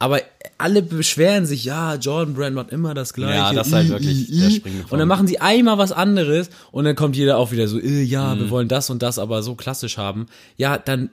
[0.00, 0.20] Aber
[0.58, 3.34] alle beschweren sich, ja, Jordan Brand macht immer das Gleiche.
[3.38, 6.84] Ja, das ist halt wirklich der springende Und dann machen sie einmal was anderes und
[6.84, 8.38] dann kommt jeder auch wieder so, äh, ja, Mhm.
[8.40, 10.26] wir wollen das und das aber so klassisch haben.
[10.56, 11.10] Ja, dann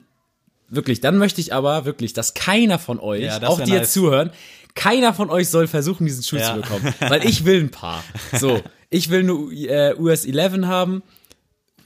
[0.68, 3.80] wirklich, dann möchte ich aber wirklich, dass keiner von euch, Ja, auch die nice.
[3.80, 4.30] jetzt zuhören,
[4.76, 6.54] keiner von euch soll versuchen, diesen Schuh Ja.
[6.54, 6.94] zu bekommen.
[7.00, 8.04] Weil ich will ein paar.
[8.38, 11.02] So, ich will nur äh, US 11 haben.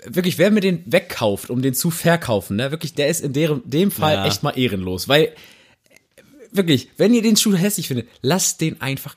[0.04, 3.62] Wirklich, wer mir den wegkauft, um den zu verkaufen, ne, wirklich, der ist in dem,
[3.64, 4.26] dem Fall Ja.
[4.26, 5.08] echt mal ehrenlos.
[5.08, 5.32] Weil,
[6.52, 9.16] wirklich, wenn ihr den Schuh hässlich findet, lasst den einfach.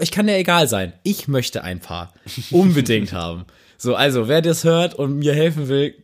[0.00, 0.94] Euch kann der egal sein.
[1.02, 2.12] Ich möchte ein paar
[2.50, 3.44] unbedingt haben.
[3.82, 5.94] So, also, wer das hört und mir helfen will,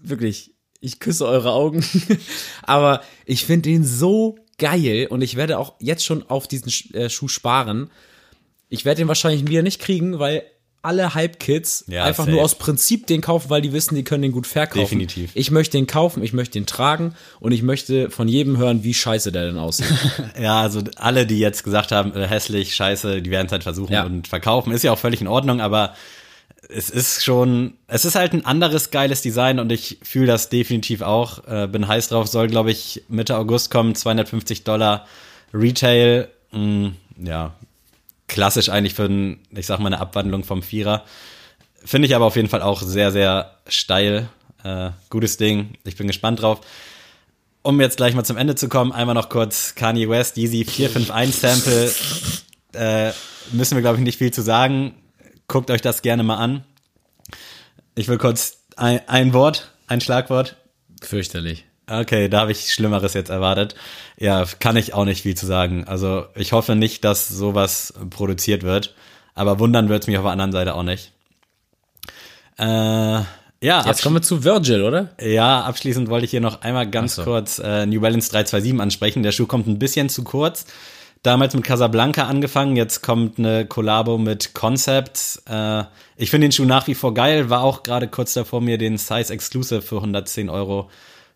[0.00, 1.84] wirklich, ich küsse eure Augen.
[2.62, 7.08] Aber ich finde den so geil und ich werde auch jetzt schon auf diesen äh,
[7.10, 7.90] Schuh sparen.
[8.68, 10.42] Ich werde den wahrscheinlich wieder nicht kriegen, weil
[10.82, 12.30] alle Hype-Kids Ja, einfach safe.
[12.36, 14.80] nur aus Prinzip den kaufen, weil die wissen, die können den gut verkaufen.
[14.82, 15.32] Definitiv.
[15.34, 18.94] Ich möchte den kaufen, ich möchte den tragen und ich möchte von jedem hören, wie
[18.94, 19.86] scheiße der denn aussieht.
[20.40, 23.92] Ja, also alle, die jetzt gesagt haben, äh, hässlich, scheiße, die werden es halt versuchen
[23.92, 24.04] Ja.
[24.04, 25.94] und verkaufen, ist ja auch völlig in Ordnung, aber
[26.68, 31.02] es ist schon, es ist halt ein anderes geiles Design und ich fühle das definitiv
[31.02, 31.46] auch.
[31.46, 35.06] Äh, bin heiß drauf, soll glaube ich Mitte August kommen, 250 Dollar
[35.52, 36.28] Retail.
[36.52, 37.54] Mh, ja,
[38.28, 41.04] klassisch eigentlich für ein, ich sag mal, eine Abwandlung vom Vierer.
[41.84, 44.28] Finde ich aber auf jeden Fall auch sehr, sehr steil.
[44.64, 45.74] Äh, gutes Ding.
[45.84, 46.60] Ich bin gespannt drauf.
[47.62, 51.34] Um jetzt gleich mal zum Ende zu kommen, einmal noch kurz Kanye West, Yeezy 451
[51.34, 51.92] Sample.
[52.72, 53.12] Äh,
[53.52, 54.94] müssen wir, glaube ich, nicht viel zu sagen.
[55.48, 56.64] Guckt euch das gerne mal an.
[57.94, 60.56] Ich will kurz ein, ein Wort, ein Schlagwort.
[61.00, 61.64] Fürchterlich.
[61.88, 63.76] Okay, da habe ich Schlimmeres jetzt erwartet.
[64.18, 65.84] Ja, kann ich auch nicht viel zu sagen.
[65.84, 68.94] Also ich hoffe nicht, dass sowas produziert wird.
[69.34, 71.12] Aber wundern wird's mich auf der anderen Seite auch nicht.
[72.58, 75.10] Äh, ja, Jetzt kommen wir zu Virgil, oder?
[75.20, 77.24] ja, abschließend wollte ich hier noch einmal ganz so.
[77.24, 79.22] kurz äh, New Balance 327 ansprechen.
[79.22, 80.66] Der Schuh kommt ein bisschen zu kurz.
[81.22, 85.42] Damals mit Casablanca angefangen, jetzt kommt eine Kollabo mit Concept.
[85.48, 85.84] Äh,
[86.16, 88.96] ich finde den Schuh nach wie vor geil, war auch gerade kurz davor, mir den
[88.96, 90.88] Size Exclusive für 110 Euro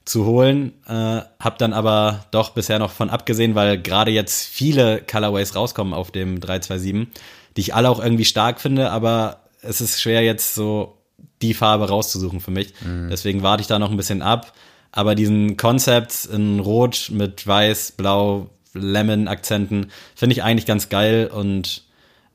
[0.04, 0.74] zu holen.
[0.86, 5.92] Äh, hab dann aber doch bisher noch von abgesehen, weil gerade jetzt viele Colorways rauskommen
[5.92, 7.08] auf dem 327,
[7.56, 10.98] die ich alle auch irgendwie stark finde, aber es ist schwer jetzt so
[11.42, 12.74] die Farbe rauszusuchen für mich.
[13.10, 14.52] Deswegen warte ich da noch ein bisschen ab.
[14.92, 21.83] Aber diesen Concept in Rot mit Weiß, Blau, Lemon-Akzenten finde ich eigentlich ganz geil und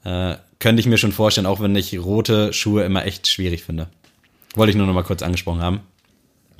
[0.03, 3.87] äh, könnte ich mir schon vorstellen, auch wenn ich rote Schuhe immer echt schwierig finde.
[4.55, 5.79] Wollte ich nur noch mal kurz angesprochen haben.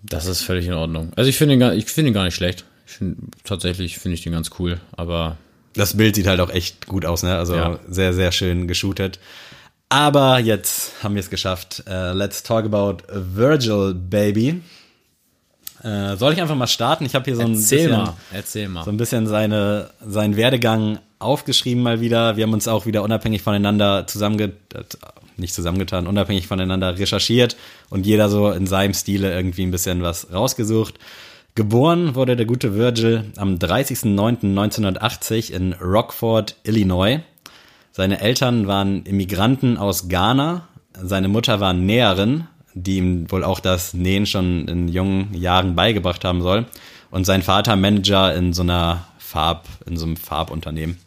[0.04, 1.12] Das ist völlig in Ordnung.
[1.16, 2.66] Also ich finde ihn, gar- ich finde ihn gar nicht schlecht.
[2.88, 5.38] Ich finde, tatsächlich finde ich den ganz cool, aber
[5.74, 7.36] Das Bild sieht halt auch echt gut aus, ne?
[7.38, 7.80] Also Ja.
[7.88, 9.20] sehr, sehr schön geshootet.
[9.90, 11.84] Aber jetzt haben wir es geschafft.
[11.88, 14.62] Äh, let's talk about Virgil, baby.
[15.86, 17.06] Äh, soll ich einfach mal starten?
[17.06, 18.84] Ich habe hier so ein erzähl bisschen, mal, erzähl mal.
[18.84, 22.38] so ein bisschen seine, seinen Werdegang aufgeschrieben mal wieder.
[22.38, 24.84] Wir haben uns auch wieder unabhängig voneinander zusammenge äh,
[25.38, 27.56] nicht zusammengetan, unabhängig voneinander recherchiert
[27.90, 30.96] und jeder so in seinem Stile irgendwie ein bisschen was rausgesucht.
[31.54, 37.20] Geboren wurde der gute Virgil am 30.09.1980 in Rockford, Illinois.
[37.92, 40.68] Seine Eltern waren Immigranten aus Ghana.
[41.00, 46.24] Seine Mutter war Näherin, die ihm wohl auch das Nähen schon in jungen Jahren beigebracht
[46.24, 46.66] haben soll.
[47.10, 50.98] Und sein Vater Manager in so einer Farb, in so einem Farbunternehmen.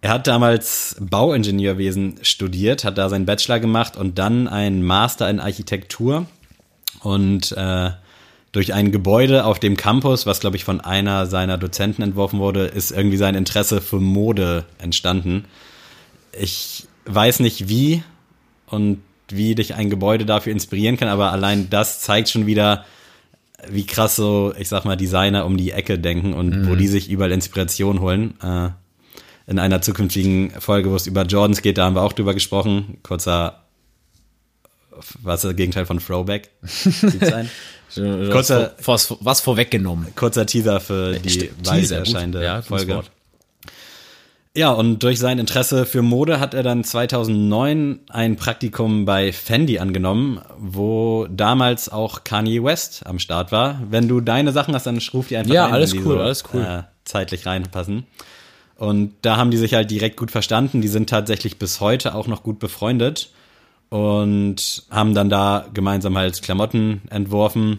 [0.00, 5.40] Er hat damals Bauingenieurwesen studiert, hat da seinen Bachelor gemacht und dann einen Master in
[5.40, 6.26] Architektur.
[7.00, 7.90] Und äh,
[8.52, 12.66] durch ein Gebäude auf dem Campus, was glaube ich von einer seiner Dozenten entworfen wurde,
[12.66, 15.44] ist irgendwie sein Interesse für Mode entstanden.
[16.32, 18.02] Ich weiß nicht wie
[18.66, 22.84] und wie dich ein Gebäude dafür inspirieren kann, aber allein das zeigt schon wieder,
[23.68, 27.10] wie krass so, ich sag mal, Designer um die Ecke denken und wo die sich
[27.10, 28.34] überall Inspiration holen.
[28.42, 28.70] Äh,
[29.50, 32.98] in einer zukünftigen Folge, wo es über Jordans geht, da haben wir auch drüber gesprochen.
[33.02, 33.64] Kurzer,
[35.22, 36.50] was ist das Gegenteil von Throwback?
[37.94, 40.14] Kurzer- was, was vorweggenommen.
[40.14, 42.96] Kurzer Teaser für die Stimmt, bald erscheinende Ja, Folge.
[42.96, 43.10] Wort.
[44.58, 49.78] Ja, und durch sein Interesse für Mode hat er dann 2009 ein Praktikum bei Fendi
[49.78, 53.80] angenommen, wo damals auch Kanye West am Start war.
[53.88, 56.18] Wenn du deine Sachen hast, dann ruf die einfach Ja, rein, alles wenn die cool,
[56.20, 56.62] alles cool.
[56.62, 58.08] Äh, zeitlich reinpassen.
[58.74, 60.80] Und da haben die sich halt direkt gut verstanden.
[60.80, 63.30] Die sind tatsächlich bis heute auch noch gut befreundet
[63.90, 67.78] und haben dann da gemeinsam halt Klamotten entworfen.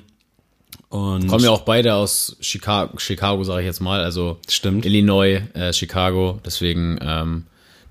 [0.89, 4.85] Und Kommen ja auch beide aus Chicago, Chicago sage ich jetzt mal, also Stimmt.
[4.85, 6.39] Illinois, äh, Chicago.
[6.43, 7.45] Deswegen, ähm,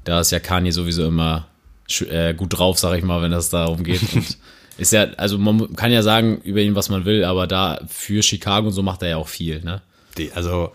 [0.04, 1.46] da ist ja Kanye sowieso immer
[2.11, 4.02] äh, gut drauf, sage ich mal, wenn es darum geht.
[4.78, 8.22] Ist ja, also man kann ja sagen über ihn, was man will, aber da für
[8.22, 9.82] Chicago und so macht er ja auch viel, ne?
[10.18, 10.70] die, also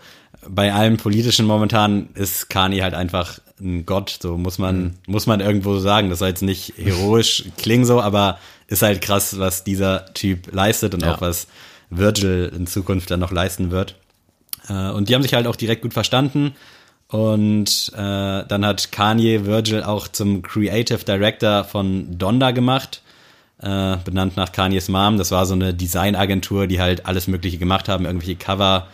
[0.46, 5.40] bei allem politischen momentan ist Kanye halt einfach ein Gott, so muss man, muss man
[5.40, 6.10] irgendwo sagen.
[6.10, 10.92] Das soll jetzt nicht heroisch klingen so, aber ist halt krass, was dieser Typ leistet
[10.94, 11.14] und Ja.
[11.14, 11.46] auch was
[11.90, 13.94] Virgil in Zukunft dann noch leisten wird.
[14.68, 16.54] Äh, und die haben sich halt auch direkt gut verstanden.
[17.08, 23.02] Und äh, dann hat Kanye Virgil auch zum Creative Director von Donda gemacht,
[23.60, 25.18] äh, benannt nach Kanyes Mom.
[25.18, 28.88] Das war so eine Designagentur, die halt alles Mögliche gemacht haben, irgendwelche Cover,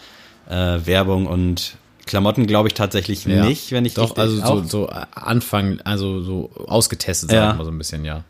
[0.48, 3.44] äh, Werbung und Klamotten, glaube ich tatsächlich Ja.
[3.44, 7.50] nicht, wenn ich Doch, richtig also so, so Anfang, also so ausgetestet, sag Ja.
[7.52, 8.24] ich mal so ein bisschen, ja.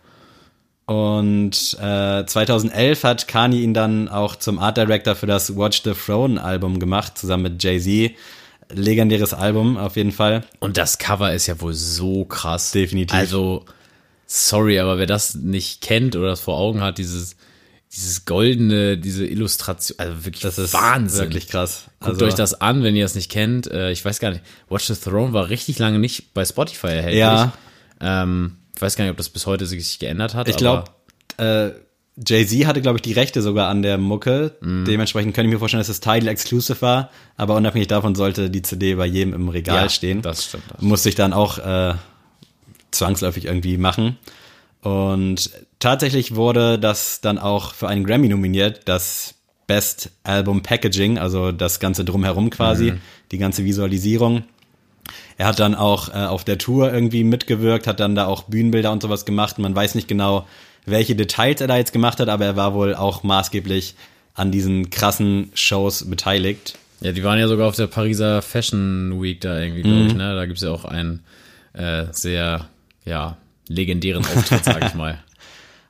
[0.91, 5.93] Und äh, 2011 hat Kanye ihn dann auch zum Art Director für das Watch the
[5.93, 8.11] Throne Album gemacht, zusammen mit Jay-Z.
[8.73, 10.43] Legendäres Album auf jeden Fall.
[10.59, 12.73] Und das Cover ist ja wohl so krass.
[12.73, 13.17] Definitiv.
[13.17, 13.65] Also,
[14.27, 17.37] sorry, aber wer das nicht kennt oder das vor Augen hat, dieses,
[17.95, 21.21] dieses goldene, diese Illustration, also wirklich Das ist Wahnsinn.
[21.21, 21.85] wirklich krass.
[22.01, 23.71] Guckt Also- euch das an, wenn ihr es nicht kennt.
[23.71, 27.21] Äh, ich weiß gar nicht, Watch the Throne war richtig lange nicht bei Spotify erhältlich.
[27.21, 27.53] Ja.
[28.01, 30.49] Ähm, ich weiß gar nicht, ob das bis heute sich geändert hat.
[30.49, 30.85] Ich glaube,
[31.37, 31.69] äh,
[32.27, 34.57] Jay-Z hatte, glaube ich, die Rechte sogar an der Mucke.
[34.63, 34.87] Mhm.
[34.87, 37.11] Dementsprechend könnte ich mir vorstellen, dass es Tidal Exclusive war.
[37.37, 40.23] Aber unabhängig davon sollte die CD bei jedem im Regal Ja, stehen.
[40.23, 41.95] das stimmt, das Musste ich dann auch äh,
[42.91, 44.17] zwangsläufig irgendwie machen.
[44.83, 49.35] Und tatsächlich wurde das dann auch für einen Grammy nominiert, das
[49.67, 53.01] Best Album Packaging, also das ganze drumherum quasi, Mhm.
[53.31, 54.45] die ganze Visualisierung.
[55.39, 58.93] Er hat dann auch äh, auf der Tour irgendwie mitgewirkt, hat dann da auch Bühnenbilder
[58.93, 59.59] und sowas gemacht.
[59.59, 60.47] Man weiß nicht genau,
[60.87, 63.95] welche Details er da jetzt gemacht hat, aber er war wohl auch maßgeblich
[64.35, 66.79] an diesen krassen Shows beteiligt.
[67.01, 69.89] Ja, die waren ja sogar auf der Pariser Fashion Week da irgendwie, Mhm.
[69.93, 70.35] glaube ich, ne?
[70.35, 71.23] Da gibt's ja auch einen
[71.73, 72.67] äh, sehr,
[73.05, 73.37] ja,
[73.69, 75.19] legendären Auftritt, sag ich mal.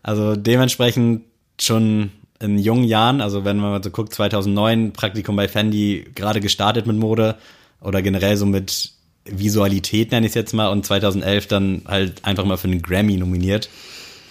[0.02, 1.24] Also dementsprechend
[1.60, 6.40] schon in jungen Jahren, also wenn man mal so guckt, 2009 Praktikum bei Fendi gerade
[6.40, 7.34] gestartet mit Mode
[7.82, 8.92] oder generell so mit
[9.24, 13.16] Visualität nenne ich es jetzt mal und 2011 dann halt einfach mal für einen Grammy
[13.16, 13.68] nominiert.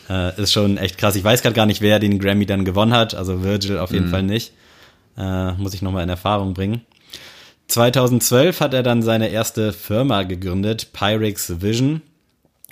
[0.09, 1.15] Äh, ist schon echt krass.
[1.15, 4.09] Ich weiß gerade gar nicht, wer den Grammy dann gewonnen hat, also Virgil auf jeden
[4.09, 4.53] Fall nicht.
[5.17, 6.81] Äh, muss ich nochmal in Erfahrung bringen.
[7.67, 12.01] 2012 hat er dann seine erste Firma gegründet, Pyrex Vision.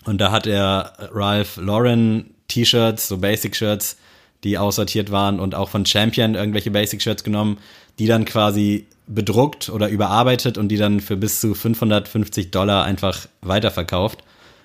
[0.05, 3.97] Und da hat er Ralph Lauren T-Shirts, so Basic-Shirts,
[4.43, 7.57] die aussortiert waren und auch von Champion irgendwelche Basic-Shirts genommen,
[7.99, 13.27] die dann quasi bedruckt oder überarbeitet und die dann für bis zu 550 Dollar einfach
[13.41, 14.19] weiterverkauft.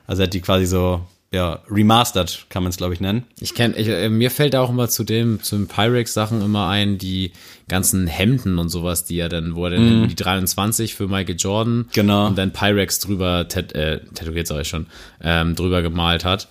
[0.07, 1.01] Also er hat die quasi so,
[1.31, 3.25] ja, remastered, kann man es glaube ich nennen.
[3.41, 6.69] Ich kenn, ich, äh, mir fällt da auch immer zu dem, zu den Pyrex-Sachen immer
[6.69, 7.33] ein, die
[7.69, 11.87] ganzen Hemden und sowas, die er dann, wo er dann die 23 für Michael Jordan.
[11.93, 12.27] Genau.
[12.27, 14.87] und dann Pyrex drüber, tät, äh, tätowiert sag ich schon,
[15.23, 16.49] ähm, drüber gemalt hat.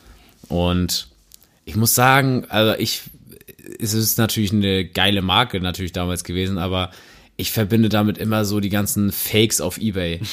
[0.47, 1.09] Und
[1.65, 3.01] ich muss sagen, also ich,
[3.79, 6.91] es ist natürlich eine geile Marke natürlich damals gewesen, aber
[7.41, 10.21] ich verbinde damit immer so die ganzen Fakes auf Ebay.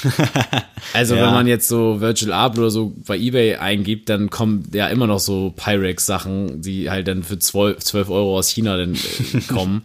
[0.95, 1.27] Also Ja.
[1.27, 5.07] wenn man jetzt so Virgil Abloh oder so bei Ebay eingibt, dann kommen ja immer
[5.07, 9.85] noch so Pyrex-Sachen, die halt dann für 12, 12 Euro aus China dann äh, kommen.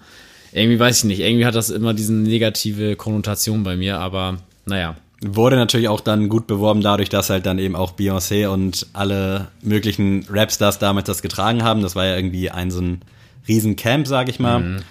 [0.51, 4.95] irgendwie weiß ich nicht, irgendwie hat das immer diese negative Konnotation bei mir, aber naja.
[5.25, 9.47] Wurde natürlich auch dann gut beworben dadurch, dass halt dann eben auch Beyoncé und alle
[9.61, 11.81] möglichen Rapstars damals das getragen haben.
[11.81, 13.01] Das war ja irgendwie ein so ein
[13.47, 14.81] Riesencamp, sag ich mal.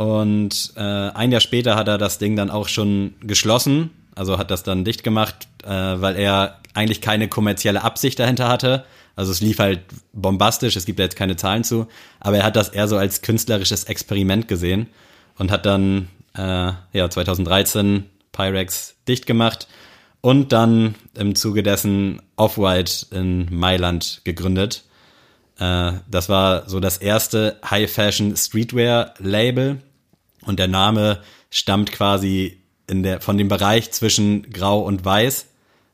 [0.00, 4.50] Und äh, ein Jahr später hat er das Ding dann auch schon geschlossen, also hat
[4.50, 8.86] das dann dicht gemacht, äh, weil er eigentlich keine kommerzielle Absicht dahinter hatte.
[9.14, 9.82] Also es lief halt
[10.14, 11.86] bombastisch, es gibt jetzt keine Zahlen zu,
[12.18, 14.86] aber er hat das eher so als künstlerisches Experiment gesehen.
[15.36, 19.68] und hat dann äh, ja 2013 Pyrex dicht gemacht
[20.22, 24.82] und dann im Zuge dessen Off-White in Mailand gegründet.
[25.58, 29.82] Äh, das war so das erste High-Fashion Streetwear-Label
[30.46, 35.46] und der Name stammt quasi in der, von dem Bereich zwischen Grau und Weiß,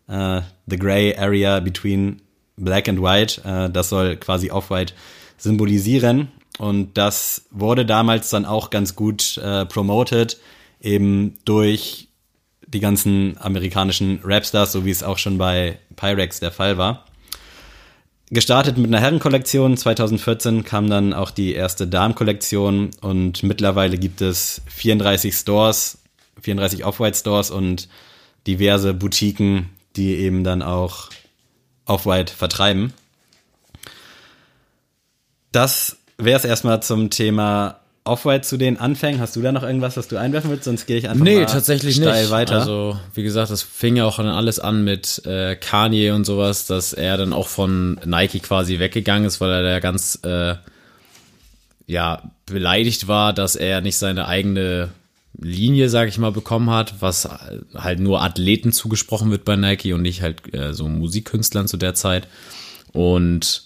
[0.09, 2.23] äh, the gray area between
[2.57, 3.43] black and white.
[3.45, 4.95] Äh, das soll quasi Off-White
[5.37, 6.29] symbolisieren.
[6.59, 10.39] Und das wurde damals dann auch ganz gut äh, promoted,
[10.81, 12.09] eben durch
[12.67, 17.06] die ganzen amerikanischen Rapstars, so wie es auch schon bei Pyrex der Fall war.
[18.31, 24.63] Gestartet mit einer Herrenkollektion, 2014 kam dann auch die erste Damenkollektion und mittlerweile gibt es
[24.67, 25.99] 34 Stores,
[26.43, 27.89] 34 Off-White Stores und
[28.49, 31.11] diverse Boutiquen, die eben dann auch
[31.85, 32.93] Off-White vertreiben.
[35.53, 39.21] Das wäre es erstmal zum Thema Off-White zu den Anfängen.
[39.21, 40.65] Hast du da noch irgendwas, was du einwerfen willst?
[40.65, 42.31] Sonst gehe ich einfach Nee, mal tatsächlich steil nicht.
[42.31, 42.61] weiter.
[42.61, 46.67] Also, wie gesagt, das fing ja auch dann alles an mit äh, Kanye und sowas,
[46.67, 50.55] dass er dann auch von Nike quasi weggegangen ist, weil er da ganz äh,
[51.87, 54.91] ja beleidigt war, dass er nicht seine eigene
[55.39, 57.29] Linie, sag ich mal, bekommen hat, was
[57.75, 61.95] halt nur Athleten zugesprochen wird bei Nike und nicht halt äh, so Musikkünstlern zu der
[61.95, 62.27] Zeit.
[62.93, 63.65] Und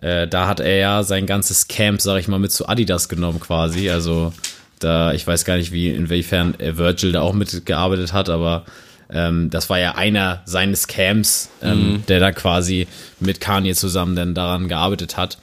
[0.00, 3.40] äh, da hat er ja sein ganzes Camp, sag ich mal, mit zu Adidas genommen
[3.40, 3.90] quasi.
[3.90, 4.32] Also
[4.78, 8.64] da, ich weiß gar nicht, wie, inwiefern äh, Virgil da auch mitgearbeitet hat, aber
[9.12, 12.86] ähm, das war ja einer seines Camps, ähm, der da quasi
[13.18, 15.38] mit Kanye zusammen dann daran gearbeitet hat.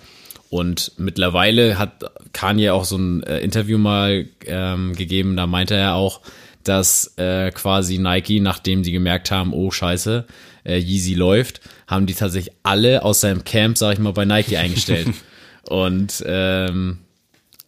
[0.49, 5.95] Und mittlerweile hat Kanye auch so ein äh, Interview mal ähm, gegeben, da meinte er
[5.95, 6.21] auch,
[6.63, 10.25] dass äh, quasi Nike, nachdem die gemerkt haben, oh scheiße,
[10.67, 14.57] äh, Yeezy läuft, haben die tatsächlich alle aus seinem Camp, sag ich mal, bei Nike
[14.57, 15.07] eingestellt.
[15.69, 16.99] Und ähm,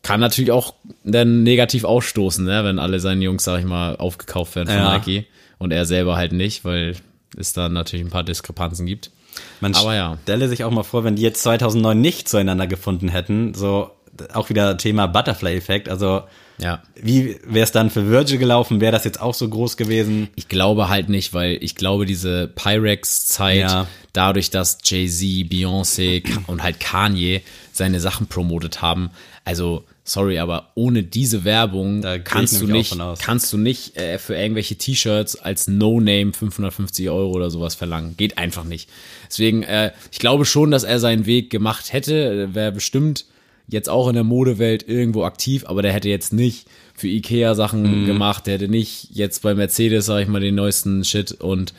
[0.01, 4.55] kann natürlich auch dann negativ ausstoßen, ne, wenn alle seine Jungs, sag ich mal, aufgekauft
[4.55, 4.97] werden von Ja.
[4.97, 5.25] Nike
[5.57, 6.95] und er selber halt nicht, weil
[7.38, 9.12] es da natürlich ein paar Diskrepanzen gibt.
[9.59, 10.17] Man Aber ja.
[10.23, 13.91] stelle sich auch mal vor, wenn die jetzt 2009 nicht zueinander gefunden hätten, so
[14.34, 15.89] auch wieder Thema Butterfly-Effekt.
[15.89, 16.23] Also
[16.58, 16.82] Ja.
[16.95, 18.82] wie wäre es dann für Virgil gelaufen?
[18.82, 20.27] Wäre das jetzt auch so groß gewesen?
[20.36, 23.88] Ich glaube halt nicht, weil ich glaube, diese Pyrex-Zeit, Ja.
[24.13, 29.10] dadurch, dass Jay-Z, Beyoncé und halt Kanye seine Sachen promotet haben,
[29.45, 34.75] also sorry, aber ohne diese Werbung kannst du nicht, kannst du nicht äh, für irgendwelche
[34.75, 38.15] T-Shirts als No-Name 550 Euro oder sowas verlangen.
[38.17, 38.89] Geht einfach nicht.
[39.29, 42.53] Deswegen, äh, ich glaube schon, dass er seinen Weg gemacht hätte.
[42.55, 43.25] Wäre bestimmt
[43.69, 48.01] jetzt auch in der Modewelt irgendwo aktiv, aber der hätte jetzt nicht für Ikea Sachen
[48.03, 48.05] Mhm.
[48.05, 51.73] gemacht, der hätte nicht jetzt bei Mercedes, sag ich mal, den neuesten Shit und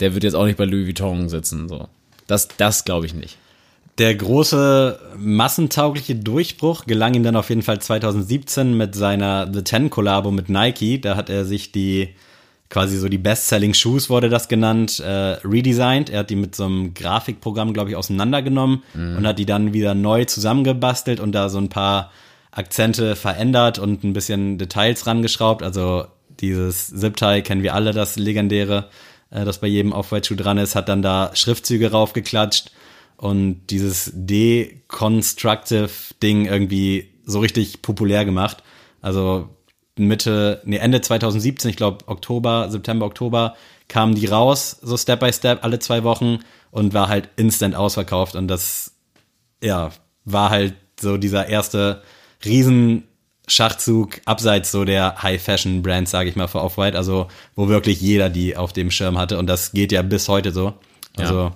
[0.00, 1.88] der wird jetzt auch nicht bei Louis Vuitton sitzen, so.
[2.26, 3.38] Das, das glaube ich nicht.
[3.98, 9.88] Der große massentaugliche Durchbruch gelang ihm dann auf jeden Fall 2017 mit seiner The Ten
[9.88, 11.00] Kollabo mit Nike.
[11.00, 12.10] Da hat er sich die
[12.68, 16.10] quasi so die Best-Selling Shoes wurde das genannt, äh, redesigned.
[16.10, 19.94] Er hat die mit so einem Grafikprogramm, glaube ich, auseinandergenommen und hat die dann wieder
[19.94, 22.10] neu zusammengebastelt und da so ein paar
[22.50, 25.62] Akzente verändert und ein bisschen Details rangeschraubt.
[25.62, 26.06] Also
[26.40, 28.88] dieses Zip-Tie kennen wir alle, das legendäre,
[29.30, 32.70] äh, das bei jedem Off-White-Schuh dran ist, hat dann da Schriftzüge raufgeklatscht
[33.16, 38.62] und dieses Deconstructive-Ding irgendwie so richtig populär gemacht.
[39.02, 39.50] Also
[39.98, 43.54] Mitte, nee, Ende 2017, ich glaube Oktober, September, Oktober,
[43.88, 48.36] kamen die raus, so Step by Step, alle zwei Wochen und war halt instant ausverkauft
[48.36, 48.92] und das,
[49.62, 49.90] ja,
[50.24, 52.02] war halt so dieser erste
[52.44, 58.56] Riesenschachzug abseits so der High-Fashion-Brands, sage ich mal, für Off-White, also wo wirklich jeder die
[58.56, 60.74] auf dem Schirm hatte und das geht ja bis heute so.
[61.16, 61.52] Also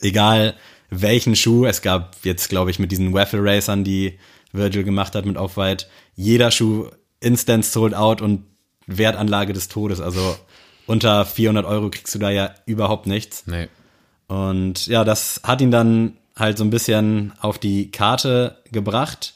[0.00, 0.54] egal
[0.90, 4.18] welchen Schuh, es gab jetzt, glaube ich, mit diesen Waffle Racern, die
[4.52, 6.90] Virgil gemacht hat mit Off-White, jeder Schuh
[7.26, 8.44] instant sold out und
[8.86, 10.00] Wertanlage des Todes.
[10.00, 10.36] Also
[10.86, 13.46] unter 400 Euro kriegst du da ja überhaupt nichts.
[13.46, 13.68] Nee.
[14.28, 19.34] Und ja, das hat ihn dann halt so ein bisschen auf die Karte gebracht.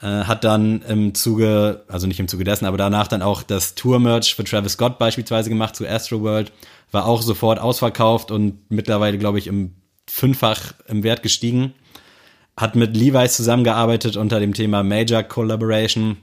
[0.00, 3.74] Äh, hat dann im Zuge, also nicht im Zuge dessen, aber danach dann auch das
[3.74, 6.52] Tour-Merch für Travis Scott beispielsweise gemacht zu Astroworld.
[6.92, 9.74] War auch sofort ausverkauft und mittlerweile, glaube ich, im
[10.08, 11.74] fünffach im Wert gestiegen.
[12.56, 16.16] Hat mit Levi's zusammengearbeitet unter dem Thema Major Collaboration.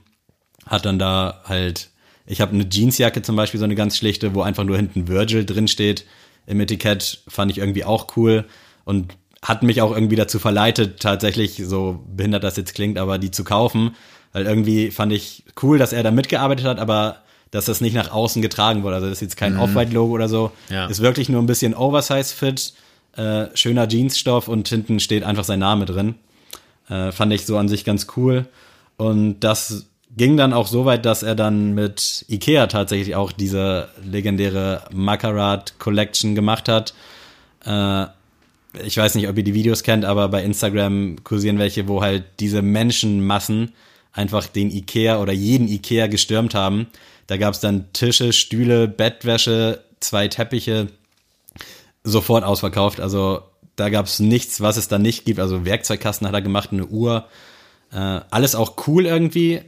[0.66, 1.90] Hat dann da halt,
[2.26, 5.44] ich habe eine Jeansjacke zum Beispiel, so eine ganz schlichte, wo einfach nur hinten Virgil
[5.44, 6.04] drin steht
[6.46, 7.22] im Etikett.
[7.28, 8.44] Fand ich irgendwie auch cool
[8.84, 13.30] und hat mich auch irgendwie dazu verleitet, tatsächlich, so behindert das jetzt klingt, aber die
[13.30, 13.94] zu kaufen.
[14.32, 18.10] Weil irgendwie fand ich cool, dass er da mitgearbeitet hat, aber dass das nicht nach
[18.10, 18.96] außen getragen wurde.
[18.96, 20.50] Also das ist jetzt kein Off-White-Logo oder so.
[20.68, 20.86] Ja.
[20.86, 22.74] Ist wirklich nur ein bisschen Oversize-Fit,
[23.16, 26.16] äh, schöner Jeansstoff und hinten steht einfach sein Name drin.
[26.88, 28.46] Äh, fand ich so an sich ganz cool.
[28.96, 29.86] Und das
[30.16, 35.78] ging dann auch so weit, dass er dann mit Ikea tatsächlich auch diese legendäre Macarat
[35.78, 36.94] Collection gemacht hat.
[37.64, 38.06] Äh,
[38.84, 42.24] ich weiß nicht, ob ihr die Videos kennt, aber bei Instagram kursieren welche, wo halt
[42.40, 43.72] diese Menschenmassen
[44.12, 46.86] einfach den Ikea oder jeden Ikea gestürmt haben.
[47.26, 50.88] Da gab es dann Tische, Stühle, Bettwäsche, zwei Teppiche,
[52.04, 53.00] sofort ausverkauft.
[53.00, 53.42] Also
[53.76, 55.40] da gab es nichts, was es da nicht gibt.
[55.40, 57.26] Also Werkzeugkasten hat er gemacht, eine Uhr.
[57.92, 59.62] Äh, alles auch cool irgendwie.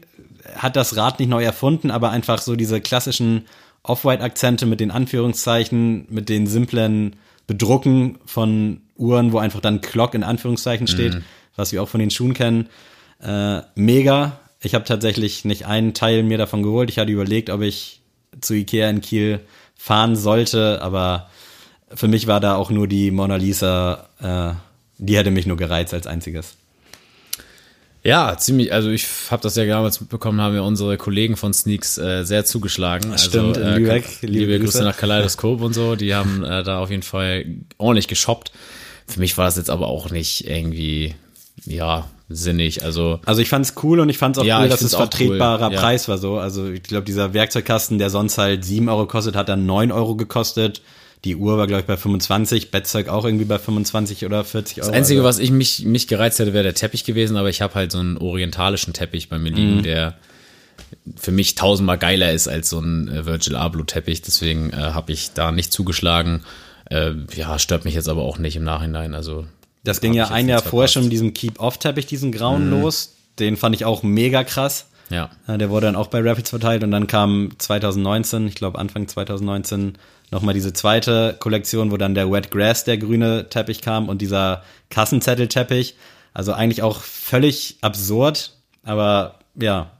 [0.57, 3.47] Hat das Rad nicht neu erfunden, aber einfach so diese klassischen
[3.83, 10.23] Off-White-Akzente mit den Anführungszeichen, mit den simplen Bedrucken von Uhren, wo einfach dann Clock in
[10.25, 11.25] Anführungszeichen steht, Mhm.
[11.57, 12.69] was wir auch von den Schuhen kennen.
[13.23, 14.39] Äh, mega.
[14.61, 16.91] Ich habe tatsächlich nicht einen Teil mir davon geholt.
[16.91, 18.01] Ich hatte überlegt, ob ich
[18.41, 19.41] zu Ikea in Kiel
[19.77, 21.31] fahren sollte, aber
[21.95, 24.55] für mich war da auch nur die Mona Lisa, äh,
[24.99, 26.57] die hätte mich nur gereizt als einziges.
[28.09, 31.99] Ja, ziemlich, also ich habe das ja damals mitbekommen, haben ja unsere Kollegen von Sneaks
[31.99, 33.13] äh, sehr zugeschlagen.
[33.13, 34.23] Also, stimmt, äh, Lübeck.
[34.23, 34.85] Liebe, Liebe Grüße Grüße.
[34.85, 37.45] nach Kaleidoskop und so, die haben äh, da auf jeden Fall
[37.77, 38.51] ordentlich geshoppt.
[39.07, 41.17] Für mich war das jetzt aber auch nicht irgendwie,
[41.67, 42.83] ja, sinnig.
[42.83, 45.75] Also Also ich fand's cool und ich fand's auch Ja, cool, dass es vertretbarer cool,
[45.75, 45.81] ja.
[45.81, 46.39] Preis war so.
[46.39, 50.17] Also ich glaube, dieser Werkzeugkasten, der sonst halt 7 Euro kostet, hat dann 9 Euro
[50.17, 50.81] gekostet.
[51.25, 54.87] Die Uhr war, glaube ich, bei 25, Bettzeug auch irgendwie bei 25 oder 40 Euro.
[54.87, 57.61] Das Einzige, also, was ich mich, mich gereizt hätte, wäre der Teppich gewesen, aber ich
[57.61, 59.57] habe halt so einen orientalischen Teppich bei mir Mhm.
[59.57, 60.14] liegen, der
[61.16, 64.23] für mich tausendmal geiler ist als so ein äh, Virgil Abloh Teppich.
[64.23, 66.43] Deswegen äh, habe ich da nicht zugeschlagen.
[66.91, 69.12] Äh, ja, stört mich jetzt aber auch nicht im Nachhinein.
[69.14, 69.45] Also
[69.85, 73.14] Das ging ja ein Jahr vorher schon mit diesem Keep-Off-Teppich, diesen grauen los.
[73.41, 74.87] Den fand ich auch mega krass.
[75.11, 75.31] Ja.
[75.47, 79.09] Äh, Der wurde dann auch bei Rapids verteilt und dann kam 2019, ich glaube Anfang
[79.09, 79.99] 2019,
[80.31, 84.63] nochmal diese zweite Kollektion, wo dann der Wet Grass, der grüne Teppich kam und dieser
[84.91, 85.95] Kassenzettelteppich.
[86.35, 88.53] Also eigentlich auch völlig absurd,
[88.85, 89.91] aber ja,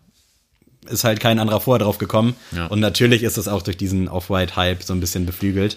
[0.89, 2.37] ist halt kein anderer vorher drauf gekommen.
[2.53, 2.67] Ja.
[2.67, 5.77] Und natürlich ist es auch durch diesen Off-White-Hype so ein bisschen beflügelt.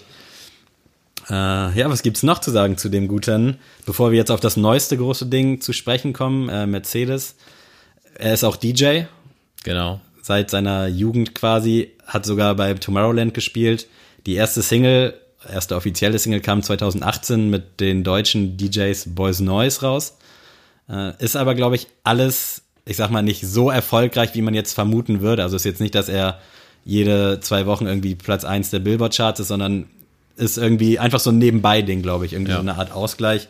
[1.28, 1.34] Äh,
[1.78, 3.58] ja, was gibt's noch zu sagen zu dem Guten?
[3.86, 7.36] Bevor wir jetzt auf das neueste große Ding zu sprechen kommen, äh, Mercedes.
[8.14, 9.02] Er ist auch DJ,
[9.64, 10.00] Genau.
[10.22, 13.86] seit seiner Jugend quasi, hat sogar bei Tomorrowland gespielt.
[14.26, 15.14] Die erste Single,
[15.50, 20.16] erste offizielle Single kam 2018 mit den deutschen DJs Boys Noise raus.
[20.88, 24.74] Äh, ist aber, glaube ich, alles, ich sag mal, nicht so erfolgreich, wie man jetzt
[24.74, 25.42] vermuten würde.
[25.42, 26.38] Also ist jetzt nicht, dass er
[26.84, 29.88] jede zwei Wochen irgendwie Platz eins der Billboard-Charts ist, sondern
[30.36, 32.32] ist irgendwie einfach so ein Nebenbei-Ding, glaube ich.
[32.32, 32.56] Irgendwie Ja.
[32.58, 33.48] so eine Art Ausgleich.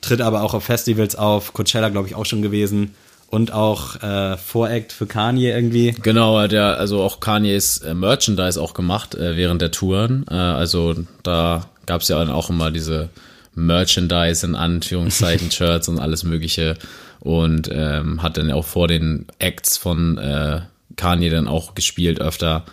[0.00, 2.94] Tritt aber auch auf Festivals auf, Coachella, glaube ich, auch schon gewesen.
[3.30, 5.92] Und auch äh, Voract für Kanye irgendwie.
[6.02, 10.24] Genau, ja also auch Kanye's äh, Merchandise auch gemacht äh, während der Touren.
[10.30, 13.08] Äh, also da gab es ja dann auch immer diese
[13.54, 16.76] Merchandise in Anführungszeichen, Shirts und alles Mögliche.
[17.20, 20.60] Und ähm, hat dann auch vor den Acts von äh,
[20.96, 22.64] Kanye dann auch gespielt öfter.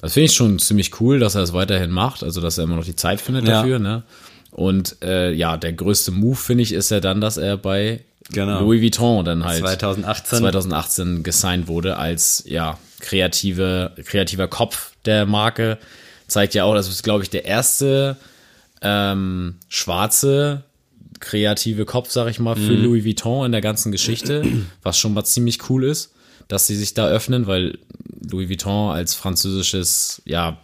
[0.00, 2.76] Das finde ich schon ziemlich cool, dass er es weiterhin macht, also dass er immer
[2.76, 3.60] noch die Zeit findet Ja.
[3.60, 3.78] dafür.
[3.78, 4.02] Ne?
[4.50, 8.00] Und äh, ja, der größte Move finde ich ist ja dann, dass er bei
[8.32, 8.60] Genau.
[8.60, 10.38] Louis Vuitton dann halt 2018.
[10.38, 15.78] 2018 gesigned wurde als ja kreative kreativer Kopf der Marke
[16.28, 18.16] zeigt ja auch das ist glaube ich der erste
[18.82, 20.62] ähm, schwarze
[21.18, 22.84] kreative Kopf sag ich mal für Mhm.
[22.84, 24.44] Louis Vuitton in der ganzen Geschichte
[24.82, 26.12] was schon mal ziemlich cool ist
[26.48, 27.78] dass sie sich da öffnen weil
[28.30, 30.58] Louis Vuitton als französisches ja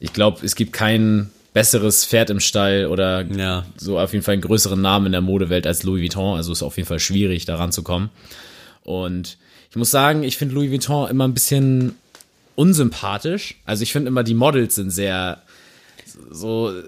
[0.00, 3.66] ich glaube es gibt kein besseres Pferd im Stall oder Ja.
[3.76, 6.36] so auf jeden Fall einen größeren Namen in der Modewelt als Louis Vuitton.
[6.36, 8.10] Also ist auf jeden Fall schwierig, da ranzukommen.
[8.84, 9.36] Und
[9.70, 11.94] ich muss sagen, ich finde Louis Vuitton immer ein bisschen
[12.56, 13.56] unsympathisch.
[13.64, 15.42] Also ich finde immer, die Models sind sehr
[16.30, 16.82] so, äh,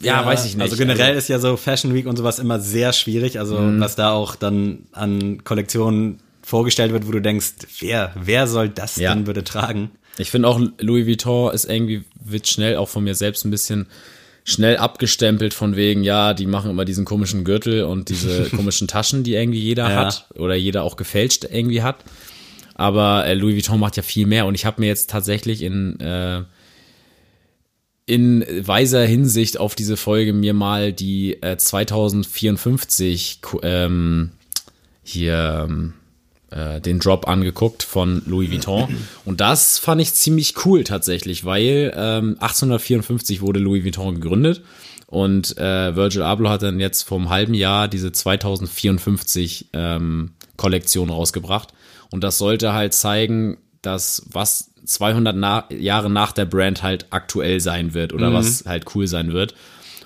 [0.00, 0.62] ja, weiß ich nicht.
[0.62, 3.38] Also generell ist ja so Fashion Week und sowas immer sehr schwierig.
[3.38, 3.80] Also Mhm.
[3.80, 8.96] was da auch dann an Kollektionen vorgestellt wird, wo du denkst, wer, wer soll das
[8.96, 9.14] Ja.
[9.14, 9.90] denn bitte tragen?
[10.18, 13.86] Ich finde auch Louis Vuitton ist irgendwie, wird schnell auch von mir selbst ein bisschen
[14.44, 19.24] schnell abgestempelt von wegen, ja, die machen immer diesen komischen Gürtel und diese komischen Taschen,
[19.24, 19.96] die irgendwie jeder Ja.
[20.06, 21.96] hat oder jeder auch gefälscht irgendwie hat.
[22.74, 25.98] Aber äh, Louis Vuitton macht ja viel mehr und ich habe mir jetzt tatsächlich in
[26.00, 26.42] äh,
[28.08, 34.30] in weiser Hinsicht auf diese Folge mir mal die äh, 2054 Ku- ähm,
[35.02, 35.94] hier ähm,
[36.50, 38.88] äh, den Drop angeguckt von Louis Vuitton.
[39.24, 44.62] Und das fand ich ziemlich cool tatsächlich, weil ähm, 1854 wurde Louis Vuitton gegründet
[45.06, 51.10] und äh, Virgil Abloh hat dann jetzt vor einem halben Jahr diese 2054 ähm, Kollektion
[51.10, 51.72] rausgebracht.
[52.10, 57.60] Und das sollte halt zeigen, dass was 200 na Jahre nach der Brand halt aktuell
[57.60, 59.54] sein wird oder was halt cool sein wird.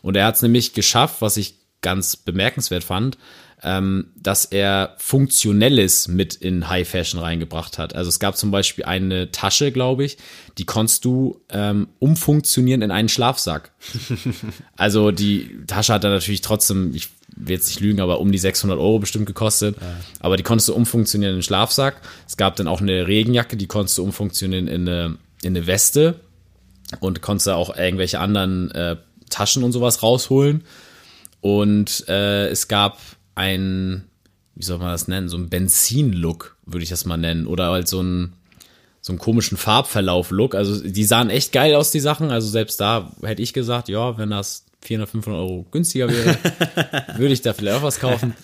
[0.03, 3.17] Und er hat es nämlich geschafft, was ich ganz bemerkenswert fand,
[3.63, 7.95] ähm, dass er Funktionelles mit in High Fashion reingebracht hat.
[7.95, 10.17] Also es gab zum Beispiel eine Tasche, glaube ich,
[10.57, 13.73] die konntest du ähm, umfunktionieren in einen Schlafsack.
[14.77, 18.39] also die Tasche hat dann natürlich trotzdem, ich will jetzt nicht lügen, aber um die
[18.39, 19.77] 600 Euro bestimmt gekostet.
[20.21, 22.01] Aber die konntest du umfunktionieren in einen Schlafsack.
[22.27, 26.21] Es gab dann auch eine Regenjacke, die konntest du umfunktionieren in eine, in eine Weste
[27.01, 28.97] und konntest da auch irgendwelche anderen äh,
[29.29, 30.65] Taschen und sowas rausholen.
[31.41, 32.99] Und äh, es gab
[33.35, 34.05] ein,
[34.55, 37.47] wie soll man das nennen, so ein Benzin-Look, würde ich das mal nennen.
[37.47, 38.35] Oder halt so ein
[39.03, 40.55] so einen komischen Farbverlauf-Look.
[40.55, 42.31] Also die sahen echt geil aus, die Sachen.
[42.31, 46.37] Also selbst da hätte ich gesagt, ja, wenn das 400, 500 Euro günstiger wäre,
[47.17, 48.35] würde ich da vielleicht auch was kaufen.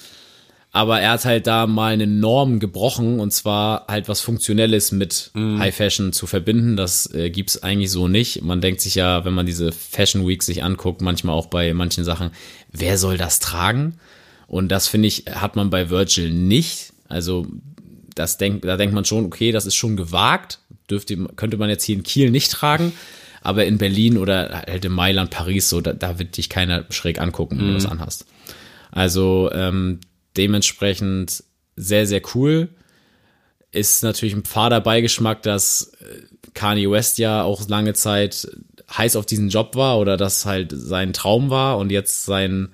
[0.73, 5.31] Aber er hat halt da mal eine Norm gebrochen und zwar halt was Funktionelles mit
[5.35, 6.77] High Fashion zu verbinden.
[6.77, 8.43] Das äh, gibt's eigentlich so nicht.
[8.43, 12.05] Man denkt sich ja, wenn man diese Fashion Week sich anguckt, manchmal auch bei manchen
[12.05, 12.31] Sachen,
[12.73, 13.99] wer soll das tragen?
[14.47, 16.93] Und das finde ich, hat man bei Virgil nicht.
[17.09, 17.47] Also
[18.15, 20.61] das denkt, da denkt man schon, okay, das ist schon gewagt.
[20.91, 22.93] Dürfte, könnte man jetzt hier in Kiel nicht tragen.
[23.43, 27.21] Aber in Berlin oder halt in Mailand, Paris, so, da, da wird dich keiner schräg
[27.21, 28.27] angucken, wenn du das anhast.
[28.91, 30.01] Also ähm,
[30.37, 31.45] dementsprechend
[31.77, 32.69] sehr, sehr cool.
[33.71, 36.23] Ist natürlich ein fader Beigeschmack, dass äh,
[36.55, 38.49] Kanye West ja auch lange Zeit
[38.91, 42.73] heiß auf diesen Job war oder das halt sein Traum war und jetzt sein,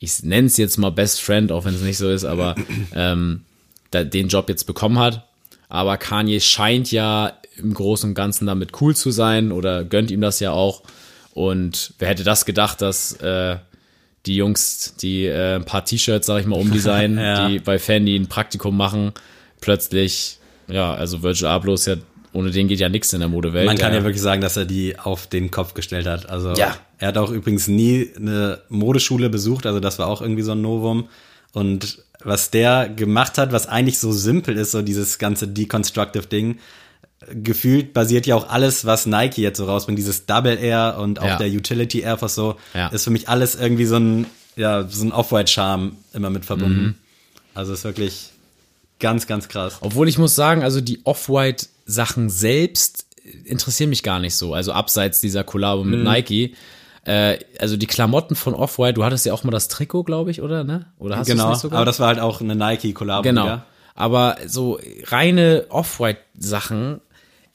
[0.00, 2.54] ich nenne es jetzt mal Best Friend, auch wenn es nicht so ist, aber
[2.94, 3.42] ähm,
[3.90, 5.26] da, den Job jetzt bekommen hat.
[5.68, 10.20] Aber Kanye scheint ja im Großen und Ganzen damit cool zu sein oder gönnt ihm
[10.20, 10.82] das ja auch.
[11.34, 13.56] Und wer hätte das gedacht, dass äh,
[14.26, 17.48] die Jungs, die äh, ein paar T-Shirts, sag ich mal, umdesignen, Ja.
[17.48, 19.12] die bei Fendi ein Praktikum machen,
[19.60, 20.38] plötzlich,
[20.68, 21.96] ja, also Virgil Abloh ist ja,
[22.32, 23.66] ohne den geht ja nichts in der Modewelt.
[23.66, 26.28] Man kann Der- ja wirklich sagen, dass er die auf den Kopf gestellt hat.
[26.28, 26.76] Also Ja.
[26.98, 30.60] Er hat auch übrigens nie eine Modeschule besucht, also das war auch irgendwie so ein
[30.62, 31.08] Novum.
[31.52, 36.58] Und was der gemacht hat, was eigentlich so simpel ist, so dieses ganze Deconstructive Ding,
[37.32, 41.24] gefühlt basiert ja auch alles, was Nike jetzt so rausbringt, dieses Double Air und auch
[41.26, 41.36] Ja.
[41.36, 42.88] der Utility Air Force so, Ja.
[42.88, 44.26] ist für mich alles irgendwie so ein,
[44.56, 46.82] ja, so ein Off-White-Charme immer mit verbunden.
[46.82, 46.94] Mhm.
[47.54, 48.30] Also ist wirklich
[49.00, 49.78] ganz, ganz krass.
[49.80, 53.06] Obwohl ich muss sagen, also die Off-White-Sachen selbst
[53.44, 54.54] interessieren mich gar nicht so.
[54.54, 55.90] Also abseits dieser Kollabo Mhm.
[55.90, 56.54] mit Nike.
[57.08, 60.42] Äh, also die Klamotten von Off-White, du hattest ja auch mal das Trikot, glaube ich,
[60.42, 60.62] oder?
[60.62, 60.92] Ne?
[60.98, 61.78] Oder hast du genau, es nicht sogar?
[61.78, 63.22] aber das war halt auch eine Nike-Kollabo.
[63.22, 63.44] Genau.
[63.44, 63.66] wieder.
[63.94, 67.00] Aber so reine Off-White-Sachen,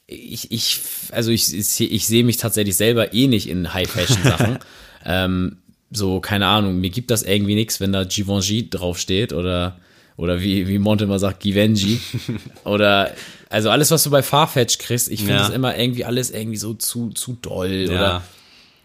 [0.08, 0.80] ich, ich,
[1.12, 4.58] also ich, ich, ich sehe mich tatsächlich selber eh nicht in High-Fashion-Sachen.
[5.04, 5.58] ähm,
[5.92, 9.76] so, keine Ahnung, mir gibt das irgendwie nichts, wenn da Givenchy draufsteht oder,
[10.16, 12.00] oder wie, wie Monte immer sagt, Givenchy.
[12.64, 13.12] oder,
[13.50, 15.38] also alles, was du bei Farfetch kriegst, ich finde Ja.
[15.46, 18.22] das immer irgendwie alles irgendwie so zu, zu doll oder.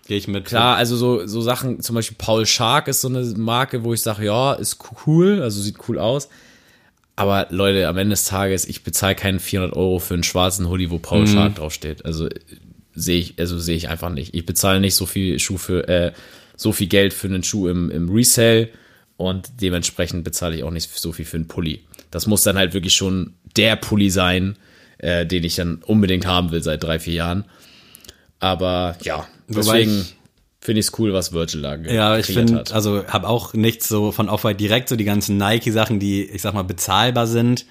[0.10, 0.46] Gehe ich mit.
[0.46, 4.02] Klar, also so, so Sachen, zum Beispiel Paul Shark ist so eine Marke, wo ich
[4.02, 6.30] sage, ja, ist cool, also sieht cool aus.
[7.16, 10.90] Aber Leute, am Ende des Tages, ich bezahle keinen 400 Euro für einen schwarzen Hoodie,
[10.90, 12.06] wo Paul Shark draufsteht.
[12.06, 12.40] Also äh,
[12.96, 14.34] sehe ich, also sehe ich einfach nicht.
[14.34, 16.12] Ich bezahle nicht so viel Schuh für, äh,
[16.58, 18.70] so viel Geld für einen Schuh im, im Resale
[19.16, 21.84] und dementsprechend bezahle ich auch nicht so viel für einen Pulli.
[22.10, 24.56] Das muss dann halt wirklich schon der Pulli sein,
[24.98, 27.46] äh, den ich dann unbedingt haben will seit drei, vier Jahren.
[28.40, 30.06] Aber ja, deswegen
[30.62, 32.74] finde ich es cool, was Virgil da Ja, ich finde, hat.
[32.74, 36.54] also habe auch nichts so von Off-White direkt, so die ganzen Nike-Sachen, die, ich sag
[36.54, 37.66] mal, bezahlbar sind,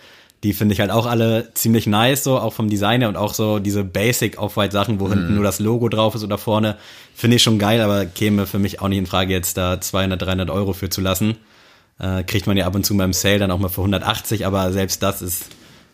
[0.45, 3.35] die finde ich halt auch alle ziemlich nice, so auch vom Design her und auch
[3.35, 5.13] so diese Basic Off-White-Sachen, wo Mhm.
[5.13, 6.77] hinten nur das Logo drauf ist oder vorne,
[7.15, 10.21] finde ich schon geil, aber käme für mich auch nicht in Frage, jetzt da 200,
[10.23, 11.37] 300 Euro für zu lassen.
[11.99, 14.73] Äh, kriegt man ja ab und zu beim Sale dann auch mal für 180, aber
[14.73, 15.47] selbst das ist,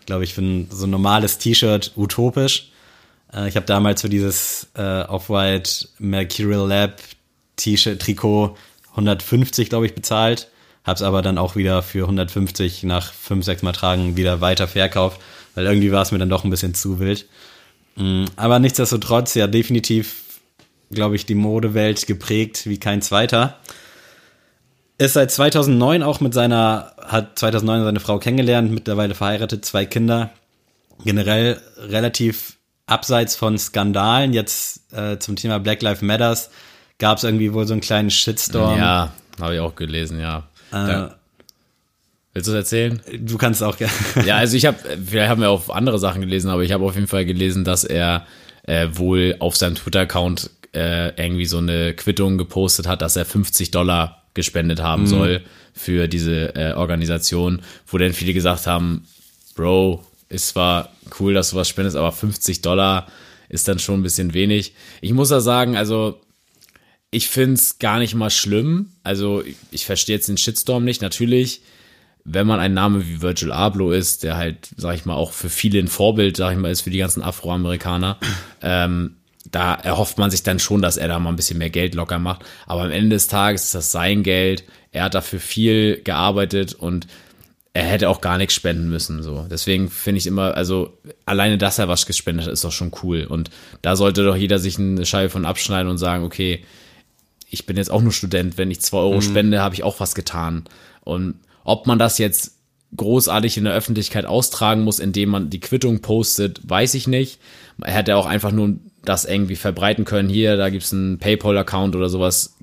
[0.05, 2.71] glaube ich, für ein so ein normales T-Shirt utopisch.
[3.35, 7.01] Äh, ich habe damals für dieses äh, Off-White Mercurial Lab
[7.57, 8.57] T-Shirt, Trikot
[8.91, 10.49] 150, glaube ich, bezahlt.
[10.85, 15.21] Hab's aber dann auch wieder für 150 nach 5, 6 Mal tragen wieder weiter verkauft,
[15.55, 17.27] weil irgendwie war es mir dann doch ein bisschen zu wild.
[17.97, 20.23] Mm, Aber nichtsdestotrotz, ja, definitiv,
[20.91, 23.59] glaube ich, die Modewelt geprägt wie kein zweiter.
[24.99, 30.31] Ist seit 2009 auch mit seiner, hat 2009 seine Frau kennengelernt, mittlerweile verheiratet, zwei Kinder.
[31.03, 34.33] Generell relativ abseits von Skandalen.
[34.33, 36.51] Jetzt äh, zum Thema Black Lives Matters
[36.99, 38.79] gab es irgendwie wohl so einen kleinen Shitstorm.
[38.79, 40.45] ja, habe ich auch gelesen, ja.
[40.73, 41.09] Äh.
[42.33, 43.01] Willst du es erzählen?
[43.21, 43.93] Du kannst auch gerne.
[44.27, 46.97] Ja, also ich habe, wir haben ja auch andere Sachen gelesen, aber ich habe auf
[46.97, 48.27] jeden Fall gelesen, dass er
[48.65, 53.71] äh, wohl auf seinem Twitter-Account äh, irgendwie so eine Quittung gepostet hat, dass er 50
[53.71, 59.07] Dollar gespendet haben soll für diese äh, Organisation, wo dann viele gesagt haben,
[59.55, 60.05] Bro,
[60.35, 63.07] ist zwar cool, dass du was spendest, aber 50 Dollar
[63.49, 64.75] ist dann schon ein bisschen wenig.
[65.01, 66.21] Ich muss da sagen, also
[67.11, 68.91] ich find's gar nicht mal schlimm.
[69.05, 71.01] Also ich verstehe jetzt den Shitstorm nicht.
[71.03, 71.63] Natürlich,
[72.25, 75.51] wenn man ein Name wie Virgil Abloh ist, der halt, sag ich mal, auch für
[75.51, 78.19] viele ein Vorbild, sag ich mal, ist für die ganzen Afroamerikaner,
[78.63, 79.17] ähm,
[79.51, 82.19] da erhofft man sich dann schon, dass er da mal ein bisschen mehr Geld locker
[82.19, 82.45] macht.
[82.67, 84.65] Aber am Ende des Tages ist das sein Geld.
[84.91, 87.07] Er hat dafür viel gearbeitet und
[87.75, 89.23] er hätte auch gar nichts spenden müssen.
[89.25, 89.47] So.
[89.51, 90.97] Deswegen finde ich immer, also
[91.27, 93.25] alleine, dass er was gespendet hat, ist doch schon cool.
[93.25, 93.51] Und
[93.83, 96.65] da sollte doch jeder sich eine Scheibe von abschneiden und sagen, okay,
[97.51, 100.15] ich bin jetzt auch nur Student, wenn ich zwei Euro spende, habe ich auch was
[100.15, 100.65] getan.
[101.03, 102.53] Und ob man das jetzt
[102.97, 107.41] großartig in der Öffentlichkeit austragen muss, indem man die Quittung postet, weiß ich nicht.
[107.83, 110.29] Er hätte auch einfach nur das irgendwie verbreiten können.
[110.29, 112.57] Hier, da gibt's einen PayPal-Account oder sowas,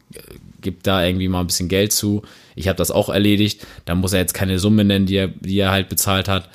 [0.62, 2.24] gibt da irgendwie mal ein bisschen Geld zu.
[2.56, 3.66] Ich habe das auch erledigt.
[3.86, 6.50] Da muss er jetzt keine Summe nennen, die er, die er halt bezahlt hat.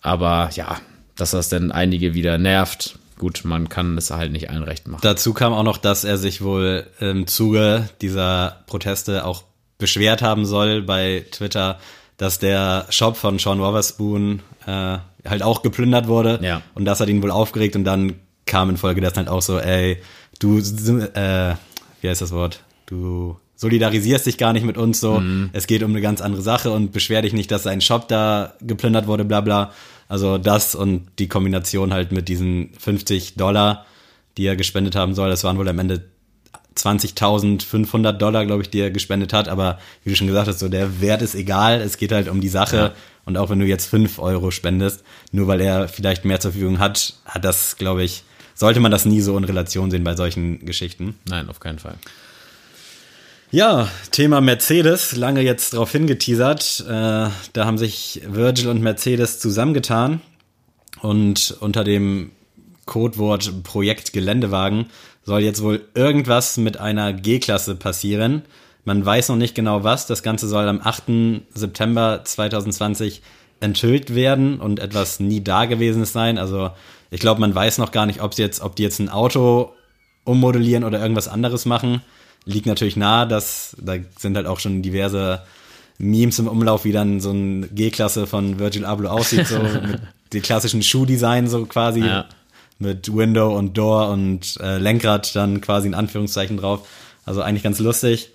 [0.00, 0.80] Aber ja,
[1.16, 2.98] dass das dann einige wieder nervt.
[3.18, 5.00] Gut, man kann es halt nicht allen recht machen.
[5.02, 9.44] Dazu kam auch noch, dass er sich wohl im Zuge dieser Proteste auch
[9.78, 11.78] beschwert haben soll bei Twitter,
[12.16, 16.40] dass der Shop von Sean Wotherspoon äh, halt auch geplündert wurde.
[16.42, 16.62] Ja.
[16.74, 18.14] Und das hat ihn wohl aufgeregt und dann
[18.46, 20.02] kam in Folge dessen halt auch so, ey,
[20.38, 21.54] du, äh,
[22.00, 22.60] wie heißt das Wort?
[22.86, 25.22] Du solidarisierst dich gar nicht mit uns so.
[25.52, 28.54] Es geht um eine ganz andere Sache und beschwer dich nicht, dass sein Shop da
[28.60, 29.72] geplündert wurde, bla bla.
[30.08, 33.86] Also das und die Kombination halt mit diesen 50 Dollar,
[34.36, 36.04] die er gespendet haben soll, das waren wohl am Ende
[36.76, 39.48] 20.500 Dollar, glaube ich, die er gespendet hat.
[39.48, 41.80] Aber wie du schon gesagt hast, so der Wert ist egal.
[41.80, 42.76] Es geht halt um die Sache.
[42.76, 42.92] Ja.
[43.24, 45.02] Und auch wenn du jetzt 5 Euro spendest,
[45.32, 48.24] nur weil er vielleicht mehr zur Verfügung hat, hat das, glaube ich,
[48.54, 51.18] sollte man das nie so in Relation sehen bei solchen Geschichten.
[51.28, 51.94] Nein, auf keinen Fall.
[53.54, 56.84] Ja, Thema Mercedes, lange jetzt drauf hingeteasert.
[56.88, 60.20] Äh, da haben sich Virgil und Mercedes zusammengetan
[61.02, 62.32] und unter dem
[62.84, 64.86] Codewort Projekt Geländewagen
[65.22, 68.42] soll jetzt wohl irgendwas mit einer G-Klasse passieren.
[68.84, 70.08] Man weiß noch nicht genau was.
[70.08, 71.44] Das Ganze soll am 8.
[71.54, 73.22] September 2020
[73.60, 76.38] enthüllt werden und etwas nie Dagewesenes sein.
[76.38, 76.72] Also
[77.12, 79.74] ich glaube, man weiß noch gar nicht, ob sie jetzt, ob die jetzt ein Auto
[80.24, 82.02] ummodellieren oder irgendwas anderes machen.
[82.46, 85.42] Liegt natürlich nahe, dass da sind halt auch schon diverse
[85.98, 90.00] Memes im Umlauf, wie dann so ein G-Klasse von Virgil Abloh aussieht, so mit
[90.32, 92.26] dem klassischen Schuhdesign so quasi Ja.
[92.78, 96.86] mit Window und Door und äh, Lenkrad dann quasi in Anführungszeichen drauf.
[97.24, 98.30] Also eigentlich ganz lustig.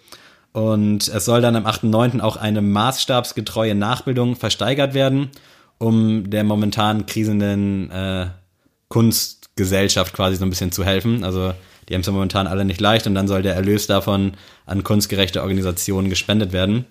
[0.54, 2.22] Und es soll dann am 8.9.
[2.22, 5.30] auch eine maßstabsgetreue Nachbildung versteigert werden,
[5.78, 8.28] um der momentan krisenden äh,
[8.88, 11.24] Kunstgesellschaft quasi so ein bisschen zu helfen.
[11.24, 11.54] Also
[11.90, 14.34] die haben es ja momentan alle nicht leicht und dann soll der Erlös davon
[14.66, 16.86] an kunstgerechte Organisationen gespendet werden.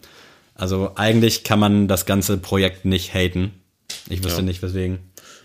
[0.55, 3.53] Also eigentlich kann man das ganze Projekt nicht haten.
[4.11, 4.45] Ich wüsste Ja.
[4.45, 4.99] nicht, weswegen.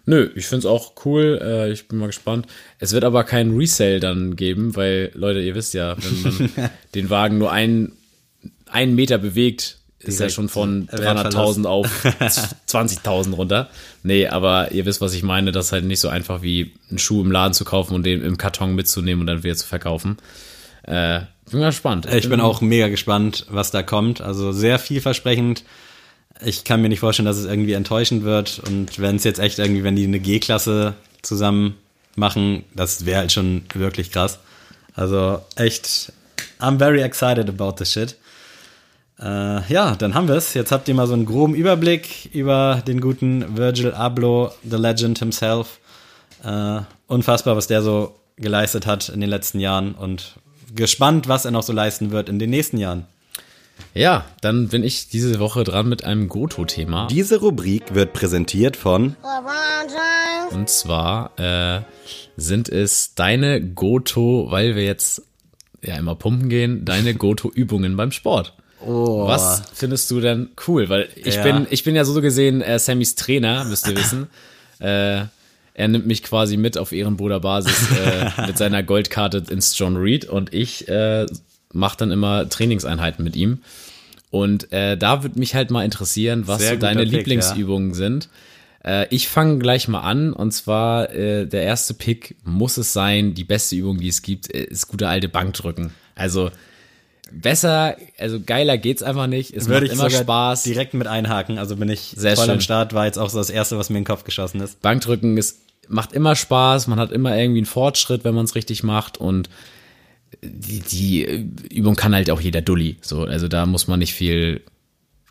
[0.05, 1.39] Nö, ich find's auch cool.
[1.41, 2.47] Äh, ich bin mal gespannt.
[2.79, 6.49] Es wird aber keinen Resale dann geben, weil, Leute, ihr wisst ja, wenn man
[6.95, 7.93] den Wagen nur einen,
[8.69, 11.59] einen Meter bewegt, ist Direkt schon von Wertverlust.
[11.59, 12.05] 300.000 auf
[12.67, 13.69] 20.000 runter.
[14.03, 15.51] Nee, aber ihr wisst, was ich meine.
[15.51, 18.21] Das ist halt nicht so einfach wie einen Schuh im Laden zu kaufen und den
[18.21, 20.17] im Karton mitzunehmen und dann wieder zu verkaufen.
[20.83, 22.07] Äh, bin mal gespannt.
[22.11, 24.21] Ich bin auch mega gespannt, was da kommt.
[24.21, 25.63] Also sehr vielversprechend.
[26.43, 28.59] Ich kann mir nicht vorstellen, dass es irgendwie enttäuschend wird.
[28.67, 31.75] Und wenn es jetzt echt irgendwie, wenn die eine G-Klasse zusammen
[32.15, 34.39] machen, das wäre halt schon wirklich krass.
[34.95, 36.11] Also echt,
[36.59, 38.15] I'm very excited about this shit.
[39.23, 40.53] Äh, ja, dann haben wir es.
[40.53, 45.19] Jetzt habt ihr mal so einen groben Überblick über den guten Virgil Abloh, the legend
[45.19, 45.79] himself.
[46.43, 50.35] Äh, unfassbar, was der so geleistet hat in den letzten Jahren und
[50.75, 53.05] gespannt, was er noch so leisten wird in den nächsten Jahren.
[53.93, 57.07] Ja, dann bin ich diese Woche dran mit einem Goto-Thema.
[57.07, 59.15] Diese Rubrik wird präsentiert von.
[60.51, 61.81] Und zwar äh,
[62.35, 65.21] sind es deine Goto, weil wir jetzt
[65.81, 68.53] ja immer pumpen gehen, deine Goto-Übungen beim Sport.
[68.85, 69.27] Oh.
[69.27, 70.89] Was findest du denn cool?
[70.89, 71.43] Weil ich Ja.
[71.43, 74.27] bin, ich bin ja so gesehen äh, Sammys Trainer, müsst ihr wissen.
[74.79, 75.25] äh,
[75.75, 80.25] er nimmt mich quasi mit auf Ehrenbruder Basis äh, mit seiner Goldkarte ins John Reed
[80.25, 81.25] und ich äh,
[81.71, 83.59] mache dann immer Trainingseinheiten mit ihm.
[84.29, 88.29] Und äh, da würde mich halt mal interessieren, was so deine Pick, Lieblingsübungen sind.
[88.83, 93.33] Äh, ich fange gleich mal an und zwar äh, der erste Pick muss es sein,
[93.33, 95.91] die beste Übung, die es gibt, äh, ist gute alte Bankdrücken.
[96.15, 96.51] Also
[97.33, 99.55] besser, also geiler geht's einfach nicht.
[99.55, 100.63] Es Würde macht ich immer Spaß.
[100.63, 101.57] direkt mit einhaken.
[101.57, 102.61] Also bin ich Sehr voll am schön.
[102.61, 104.81] Start, war jetzt auch so das Erste, was mir in den Kopf geschossen ist.
[104.81, 108.83] Bankdrücken ist, macht immer Spaß, man hat immer irgendwie einen Fortschritt, wenn man es richtig
[108.83, 109.49] macht und
[110.41, 111.23] die, die
[111.71, 112.97] Übung kann halt auch jeder Dulli.
[113.01, 114.61] So, also da muss man nicht viel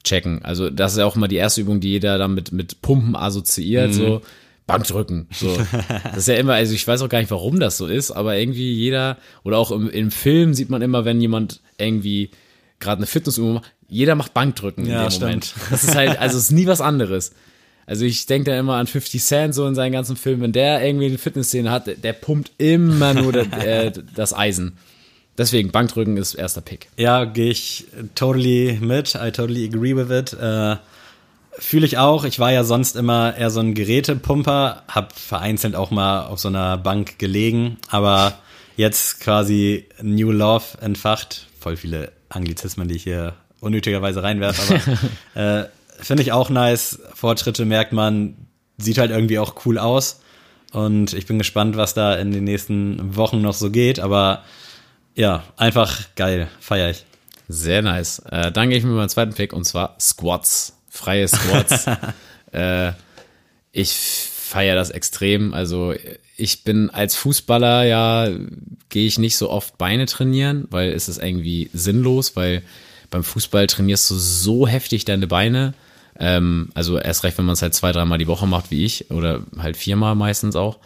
[0.05, 0.44] checken.
[0.44, 3.16] Also das ist ja auch immer die erste Übung, die jeder dann mit, mit Pumpen
[3.16, 3.94] assoziiert.
[3.94, 4.22] So
[4.73, 5.29] Bankdrücken.
[5.33, 5.57] So.
[6.05, 8.37] Das ist ja immer, also ich weiß auch gar nicht, warum das so ist, aber
[8.37, 12.31] irgendwie jeder, oder auch im, im Film sieht man immer, wenn jemand irgendwie
[12.81, 15.23] gerade eine Fitnessübung macht, jeder macht Bankdrücken Ja, in dem stimmt.
[15.23, 15.55] Moment.
[15.70, 17.33] Das ist halt, also es ist nie was anderes.
[17.87, 20.85] Also ich denke da immer an 50 Cent so in seinen ganzen Filmen, wenn der
[20.85, 24.79] irgendwie eine Fitnessszene hat, der pumpt immer nur das, äh, das Eisen.
[25.37, 26.89] Deswegen, Bankdrücken ist erster Pick.
[26.97, 29.14] Ja, gehe ich totally mit.
[29.14, 30.33] I totally agree with it.
[30.39, 30.77] Äh,
[31.59, 32.24] Fühle ich auch.
[32.24, 36.48] Ich war ja sonst immer eher so ein Gerätepumper, hab vereinzelt auch mal auf so
[36.48, 38.34] einer Bank gelegen, aber
[38.76, 41.46] jetzt quasi New Love entfacht.
[41.61, 44.80] Voll viele Anglizismen, die ich hier unnötigerweise reinwerfe,
[45.34, 45.68] aber äh,
[46.00, 47.00] finde ich auch nice.
[47.14, 48.34] Fortschritte merkt man,
[48.78, 50.20] sieht halt irgendwie auch cool aus.
[50.72, 54.42] Und ich bin gespannt, was da in den nächsten Wochen noch so geht, aber
[55.14, 57.05] ja, einfach geil, feier ich.
[57.48, 58.20] Sehr nice.
[58.30, 60.78] Äh, dann gehe ich mit meinem zweiten Pick und zwar Squats.
[60.93, 61.86] Freie Squats.
[62.53, 62.93] äh,
[63.72, 65.55] ich feiere das extrem.
[65.55, 65.95] Also
[66.36, 68.28] ich bin als Fußballer ja,
[68.90, 72.62] gehe ich nicht so oft Beine trainieren, weil es ist irgendwie sinnlos, weil
[73.11, 75.72] beim Fußball trainierst du so heftig deine Beine.
[76.18, 79.11] Ähm, also erst recht, wenn man es halt zwei, dreimal die Woche macht, wie ich,
[79.11, 80.78] oder halt viermal meistens auch.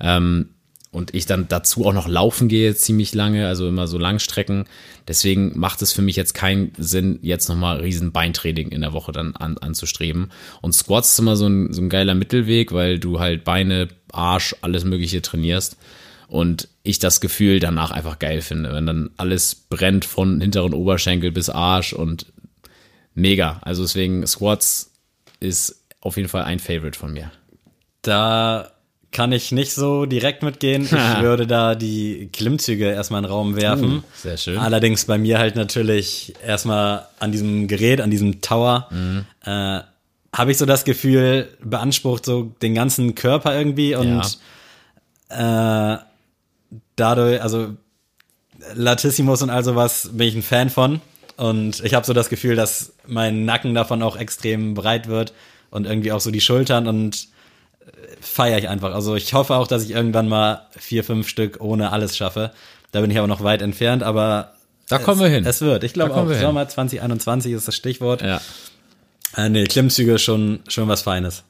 [0.00, 0.48] Ähm,
[0.92, 4.64] und ich dann dazu auch noch laufen gehe ziemlich lange, also immer so Langstrecken.
[5.06, 9.12] Deswegen macht es für mich jetzt keinen Sinn, jetzt nochmal riesen Beintraining in der Woche
[9.12, 10.32] dann an, anzustreben.
[10.62, 14.56] Und Squats ist immer so ein, so ein geiler Mittelweg, weil du halt Beine, Arsch,
[14.62, 15.76] alles Mögliche trainierst.
[16.26, 21.30] Und ich das Gefühl danach einfach geil finde, wenn dann alles brennt von hinteren Oberschenkel
[21.30, 22.26] bis Arsch und
[23.14, 23.60] mega.
[23.62, 24.92] Also deswegen Squats
[25.38, 27.30] ist auf jeden Fall ein Favorite von mir.
[28.02, 28.72] Da
[29.12, 30.84] kann ich nicht so direkt mitgehen.
[30.84, 30.90] Ich
[31.22, 33.98] würde da die Klimmzüge erstmal in den Raum werfen.
[33.98, 34.58] Uh, sehr schön.
[34.58, 39.24] Allerdings bei mir halt natürlich erstmal an diesem Gerät, an diesem Tower, Mhm.
[39.44, 39.80] äh,
[40.32, 44.38] habe ich so das Gefühl, beansprucht so den ganzen Körper irgendwie und
[45.28, 45.96] äh,
[46.96, 47.74] dadurch, also
[48.74, 51.00] Latissimus und all sowas bin ich ein Fan von.
[51.36, 55.32] Und ich habe so das Gefühl, dass mein Nacken davon auch extrem breit wird
[55.70, 57.28] und irgendwie auch so die Schultern und
[58.20, 58.94] feiere ich einfach.
[58.94, 62.52] Also ich hoffe auch, dass ich irgendwann mal vier, fünf Stück ohne alles schaffe.
[62.92, 64.54] Da bin ich aber noch weit entfernt, aber
[64.88, 65.44] Da kommen wir hin.
[65.46, 65.84] es wird.
[65.84, 66.38] Ich glaube auch, wir.
[66.38, 68.22] Sommer 2021 ist das Stichwort.
[68.22, 68.40] Ja.
[69.36, 71.44] Äh, nee, Klimmzüge schon, schon was Feines.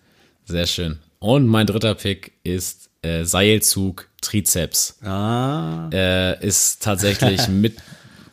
[0.45, 0.99] Sehr schön.
[1.19, 4.99] Und mein dritter Pick ist äh, Seilzug Trizeps.
[5.03, 7.77] Ah, Äh, ist tatsächlich mit,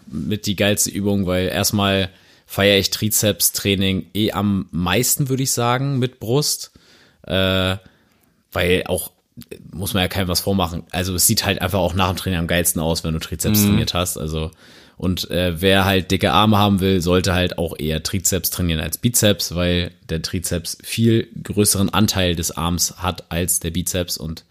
[0.07, 2.09] mit die geilste Übung, weil erstmal
[2.45, 6.71] feiere ich Trizeps-Training eh am meisten, würde ich sagen, mit Brust.
[7.27, 7.77] Äh,
[8.51, 9.11] weil auch,
[9.71, 10.83] muss man ja keinem was vormachen.
[10.91, 13.63] Also es sieht halt einfach auch nach dem Training am geilsten aus, wenn du Trizeps
[13.63, 14.17] trainiert hast.
[14.17, 14.51] Also
[14.97, 18.97] und äh, wer halt dicke Arme haben will, sollte halt auch eher Trizeps trainieren als
[18.97, 24.43] Bizeps, weil der Trizeps viel größeren Anteil des Arms hat als der Bizeps und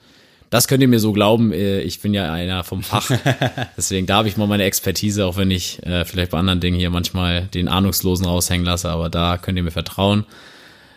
[0.48, 1.52] das könnt ihr mir so glauben.
[1.52, 3.10] äh, Ich bin ja einer vom Fach.
[3.76, 6.90] Deswegen darf ich mal meine Expertise, auch wenn ich äh, vielleicht bei anderen Dingen hier
[6.90, 10.24] manchmal den Ahnungslosen raushängen lasse, aber da könnt ihr mir vertrauen.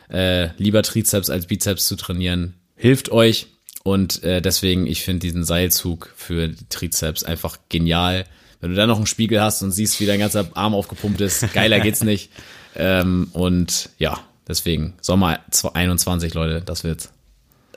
[0.09, 3.47] Äh, lieber Trizeps als Bizeps zu trainieren, hilft euch.
[3.83, 8.25] Und äh, deswegen, ich finde diesen Seilzug für die Trizeps einfach genial.
[8.59, 11.53] Wenn du dann noch einen Spiegel hast und siehst, wie dein ganzer Arm aufgepumpt ist,
[11.53, 12.29] geiler geht's nicht.
[12.75, 15.39] Ähm, und ja, deswegen, Sommer
[15.73, 17.11] 21, Leute, das wird's.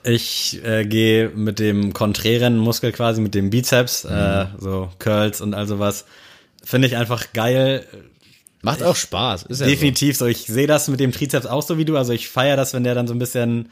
[0.03, 5.53] ich äh, gehe mit dem konträren Muskel quasi, mit dem Bizeps, äh, so Curls und
[5.53, 6.05] all sowas.
[6.63, 7.85] Finde ich einfach geil.
[8.63, 9.43] Macht auch Spaß.
[9.43, 10.25] Ist ja Definitiv so.
[10.25, 11.97] Ich sehe das mit dem Trizeps auch so wie du.
[11.97, 13.69] Also ich feiere das, wenn der dann so ein bisschen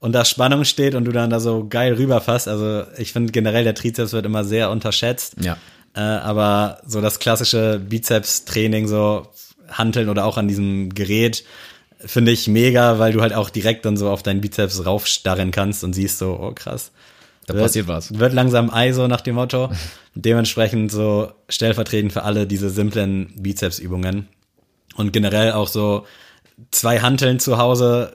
[0.00, 2.46] unter Spannung steht und du dann da so geil rüberfasst.
[2.46, 5.36] Also ich finde generell der Trizeps wird immer sehr unterschätzt.
[5.38, 5.46] So.
[5.46, 5.56] Ja.
[5.96, 9.28] Äh, aber so das klassische Bizeps-Training, so
[9.70, 11.44] Hanteln oder auch an diesem Gerät,
[11.98, 15.82] finde ich mega, weil du halt auch direkt dann so auf deinen Bizeps raufstarren kannst
[15.84, 16.92] und siehst so, oh krass.
[17.46, 18.18] Da wird, passiert was.
[18.18, 19.70] Wird langsam Ei so nach dem Motto.
[20.14, 24.28] Dementsprechend so stellvertretend für alle diese simplen Bizepsübungen.
[24.96, 26.06] Und generell auch so
[26.70, 28.14] zwei Hanteln zu Hause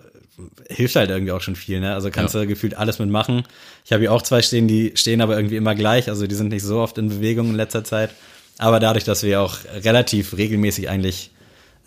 [0.69, 1.93] hilft halt irgendwie auch schon viel, ne?
[1.93, 2.41] Also kannst Ja.
[2.41, 3.43] du gefühlt alles mitmachen.
[3.83, 6.47] Ich habe hier auch zwei stehen, die stehen aber irgendwie immer gleich, also die sind
[6.49, 8.11] nicht so oft in Bewegung in letzter Zeit.
[8.57, 11.31] Aber dadurch, dass wir auch relativ regelmäßig eigentlich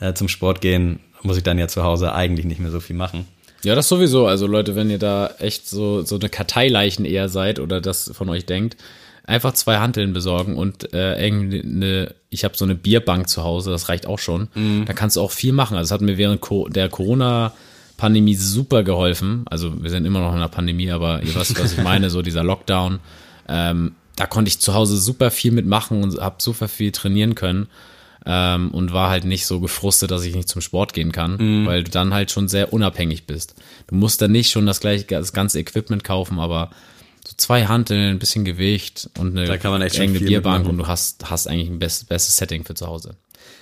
[0.00, 2.96] äh, zum Sport gehen, muss ich dann ja zu Hause eigentlich nicht mehr so viel
[2.96, 3.26] machen.
[3.64, 4.26] Ja, das sowieso.
[4.26, 8.28] Also Leute, wenn ihr da echt so, so eine Karteileichen eher seid oder das von
[8.28, 8.76] euch denkt,
[9.24, 13.70] einfach zwei Hanteln besorgen und äh, irgendwie eine, ich habe so eine Bierbank zu Hause,
[13.70, 14.48] das reicht auch schon.
[14.84, 15.76] Da kannst du auch viel machen.
[15.76, 19.44] Also es hat mir während Co der Corona-Pandemie super geholfen.
[19.48, 22.22] Also wir sind immer noch in einer Pandemie, aber ihr wisst, was ich meine, so
[22.22, 22.98] dieser Lockdown.
[23.48, 27.68] Ähm, da konnte ich zu Hause super viel mitmachen und habe super viel trainieren können.
[28.26, 31.66] Ähm, und war halt nicht so gefrustet, dass ich nicht zum Sport gehen kann, Mhm.
[31.66, 33.54] weil du dann halt schon sehr unabhängig bist.
[33.88, 36.70] Du musst dann nicht schon das gleiche, das ganze Equipment kaufen, aber
[37.26, 40.78] so zwei Hanteln, ein bisschen Gewicht und eine Da kann man echt enge Bierbank und
[40.78, 43.14] du hast, hast eigentlich ein best, bestes Setting für zu Hause.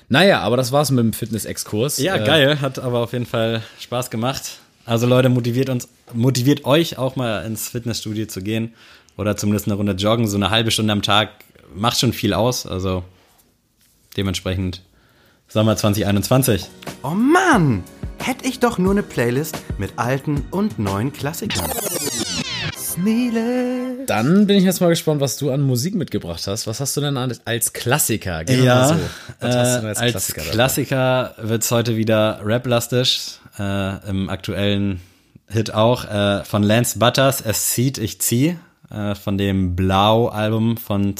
[0.08, 1.98] Naja, aber das war's mit dem Fitness-Exkurs.
[1.98, 4.58] Ja, Äh, geil, hat aber auf jeden Fall Spaß gemacht.
[4.86, 8.74] Also Leute, motiviert uns, motiviert euch auch mal ins Fitnessstudio zu gehen
[9.16, 10.26] oder zumindest eine Runde joggen.
[10.26, 11.30] So eine halbe Stunde am Tag
[11.74, 12.66] macht schon viel aus.
[12.66, 13.04] Also
[14.16, 14.82] dementsprechend
[15.48, 16.66] Sommer 2021.
[17.02, 17.82] Oh Mann!
[18.18, 21.70] Hätte ich doch nur eine Playlist mit alten und neuen Klassikern.
[22.76, 24.04] Sneele.
[24.06, 26.66] Dann bin ich jetzt mal gespannt, was du an Musik mitgebracht hast.
[26.66, 28.42] Was hast du denn als, als Klassiker?
[28.46, 28.94] Wir Ja, so.
[29.40, 31.48] Was hast du denn äh, als Klassiker Klassiker, dabei?
[31.48, 33.38] wird's heute wieder rap-lastig.
[33.58, 35.00] Äh, Im aktuellen
[35.48, 36.04] Hit auch.
[36.04, 38.56] Äh, von Lance Butters, Es zieht, ich zieh.
[38.90, 41.16] Äh, von dem Blau-Album von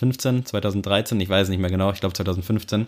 [0.00, 1.20] 2015, 2013.
[1.20, 1.92] Ich weiß nicht mehr genau.
[1.92, 2.86] Ich glaube 2015.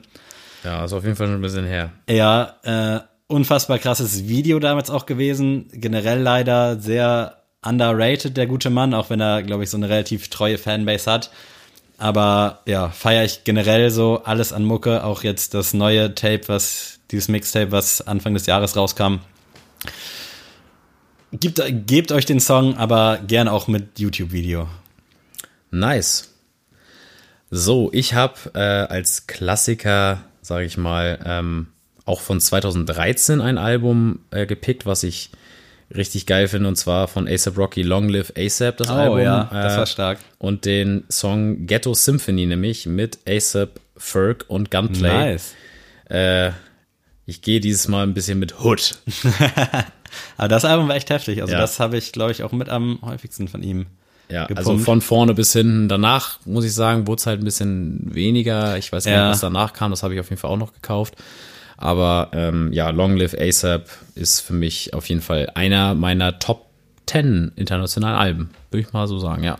[0.64, 1.92] Ja, ist auf jeden Fall schon ein bisschen her.
[2.08, 5.68] Ja, äh, unfassbar krasses Video damals auch gewesen.
[5.72, 10.28] Generell leider sehr underrated, der gute Mann, auch wenn er, glaube ich, so eine relativ
[10.28, 11.30] treue Fanbase hat.
[11.98, 15.04] Aber ja, feiere ich generell so alles an Mucke.
[15.04, 19.16] Auch jetzt das neue Tape, was, dieses Mixtape, was Anfang des Jahres rauskam.
[21.32, 24.68] Gebt, gebt euch den Song, aber gern auch mit YouTube-Video.
[25.70, 26.31] Nice.
[27.54, 31.66] So, ich habe äh, als Klassiker, sage ich mal, ähm,
[32.06, 35.30] auch von 2013 ein Album äh, gepickt, was ich
[35.94, 39.18] richtig geil finde, und zwar von ASAP Rocky Long Live ASAP, das Oh, Album.
[39.20, 40.18] ja, das äh, war stark.
[40.38, 45.36] Und den Song Ghetto Symphony nämlich mit ASAP, Ferg und Gunplay.
[46.08, 46.52] Äh,
[47.26, 48.98] ich gehe dieses Mal ein bisschen mit Hood.
[50.38, 51.42] Aber das Album war echt heftig.
[51.42, 51.60] Also Ja.
[51.60, 53.86] das habe ich, glaube ich, auch mit am häufigsten von ihm.
[54.32, 54.58] Ja, gepumpt.
[54.58, 55.88] also von vorne bis hinten.
[55.88, 58.78] Danach, muss ich sagen, wurde es halt ein bisschen weniger.
[58.78, 59.22] Ich weiß gar Ja.
[59.24, 59.90] nicht, was danach kam.
[59.90, 61.14] Das habe ich auf jeden Fall auch noch gekauft.
[61.76, 66.66] Aber ähm, ja, Long Live ASAP ist für mich auf jeden Fall einer meiner Top
[67.06, 68.50] 10 internationalen Alben.
[68.70, 69.58] Würde ich mal so sagen, ja.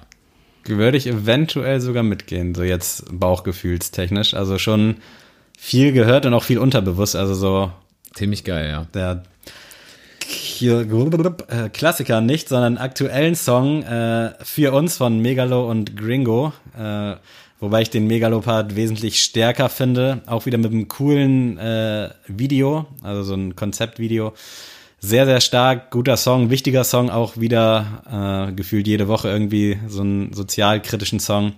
[0.65, 4.35] Würde ich eventuell sogar mitgehen, so jetzt bauchgefühlstechnisch.
[4.35, 4.97] Also schon
[5.59, 7.17] viel gehört und auch viel unterbewusst.
[7.17, 7.73] Also so
[8.15, 8.87] Ziemlich geil, ja.
[8.93, 9.23] der
[10.61, 16.53] äh, Klassiker nicht, sondern aktuellen Song äh, für uns von Megalo und Gringo.
[16.77, 17.15] Äh,
[17.61, 20.21] wobei ich den Megalo-Part wesentlich stärker finde.
[20.27, 24.35] Auch wieder mit einem coolen äh, Video, also so ein Konzeptvideo.
[24.99, 30.03] Sehr, sehr stark, guter Song, wichtiger Song, auch wieder äh, gefühlt jede Woche irgendwie so
[30.03, 31.55] einen sozialkritischen Song.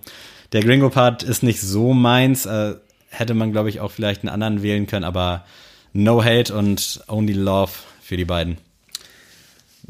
[0.53, 2.75] Der Gringo-Part ist nicht so meins, äh,
[3.11, 5.45] hätte man, glaube ich, auch vielleicht einen anderen wählen können, aber
[5.93, 8.64] No Hate und Only Love für die beiden.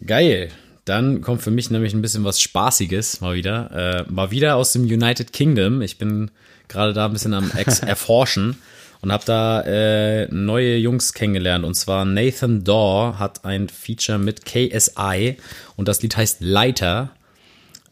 [0.07, 0.51] Geil.
[0.85, 4.05] Dann kommt für mich nämlich ein bisschen was Spaßiges mal wieder.
[4.07, 5.81] Äh, mal wieder aus dem United Kingdom.
[5.81, 6.31] Ich bin
[6.69, 8.59] gerade da ein bisschen am Ex erforschen
[9.01, 11.65] und habe da äh, neue Jungs kennengelernt.
[11.65, 15.37] Und zwar Nathan Daw hat ein Feature mit KSI
[15.77, 17.11] und das Lied heißt Leiter.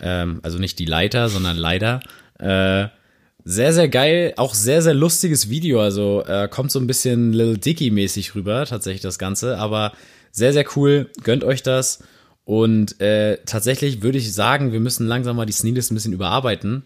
[0.01, 2.01] Ähm, also nicht die Leiter, sondern Leider.
[2.39, 2.89] Äh,
[3.45, 5.81] sehr, sehr geil, auch sehr, sehr lustiges Video.
[5.81, 9.59] Also äh, kommt so ein bisschen Little Dicky-mäßig rüber, tatsächlich das Ganze.
[9.59, 9.93] Aber
[10.33, 11.11] sehr, sehr cool.
[11.23, 12.03] Gönnt euch das.
[12.45, 16.83] Und äh, tatsächlich würde ich sagen, wir müssen langsam mal die Sneelist ein bisschen überarbeiten.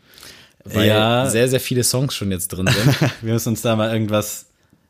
[0.65, 1.31] Weil Ja.
[1.31, 3.01] sehr, sehr viele Songs schon jetzt drin sind.
[3.23, 4.47] Wir müssen uns da mal irgendwas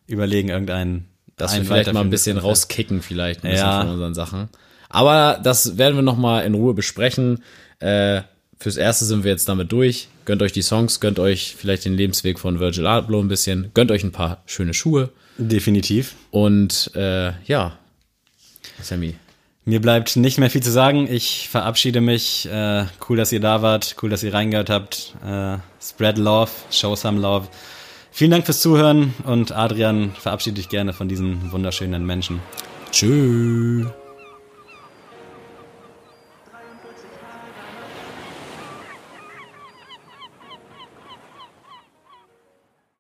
[0.07, 1.05] überlegen, irgendeinen.
[1.37, 3.83] dass wir vielleicht mal ein bisschen rauskicken, vielleicht ein bisschen Ja.
[3.83, 4.49] von unseren Sachen.
[4.89, 7.43] Aber das werden wir noch mal in Ruhe besprechen.
[7.81, 8.23] Äh,
[8.59, 10.09] fürs Erste sind wir jetzt damit durch.
[10.25, 13.91] Gönnt euch die Songs, gönnt euch vielleicht den Lebensweg von Virgil Abloh ein bisschen, gönnt
[13.91, 16.15] euch ein paar schöne Schuhe Definitiv.
[16.31, 17.77] und äh, ja,
[18.83, 19.15] Sammy.
[19.65, 21.09] Mir bleibt nicht mehr viel zu sagen.
[21.11, 22.49] Ich verabschiede mich.
[22.49, 23.97] Äh, cool, dass ihr da wart.
[24.01, 25.15] Cool, dass ihr reingehört habt.
[25.27, 27.49] Äh, spread love, show some love.
[28.13, 32.41] Vielen Dank fürs Zuhören und Adrian, verabschiede dich gerne von diesen wunderschönen Menschen.
[32.91, 33.89] Tschüss.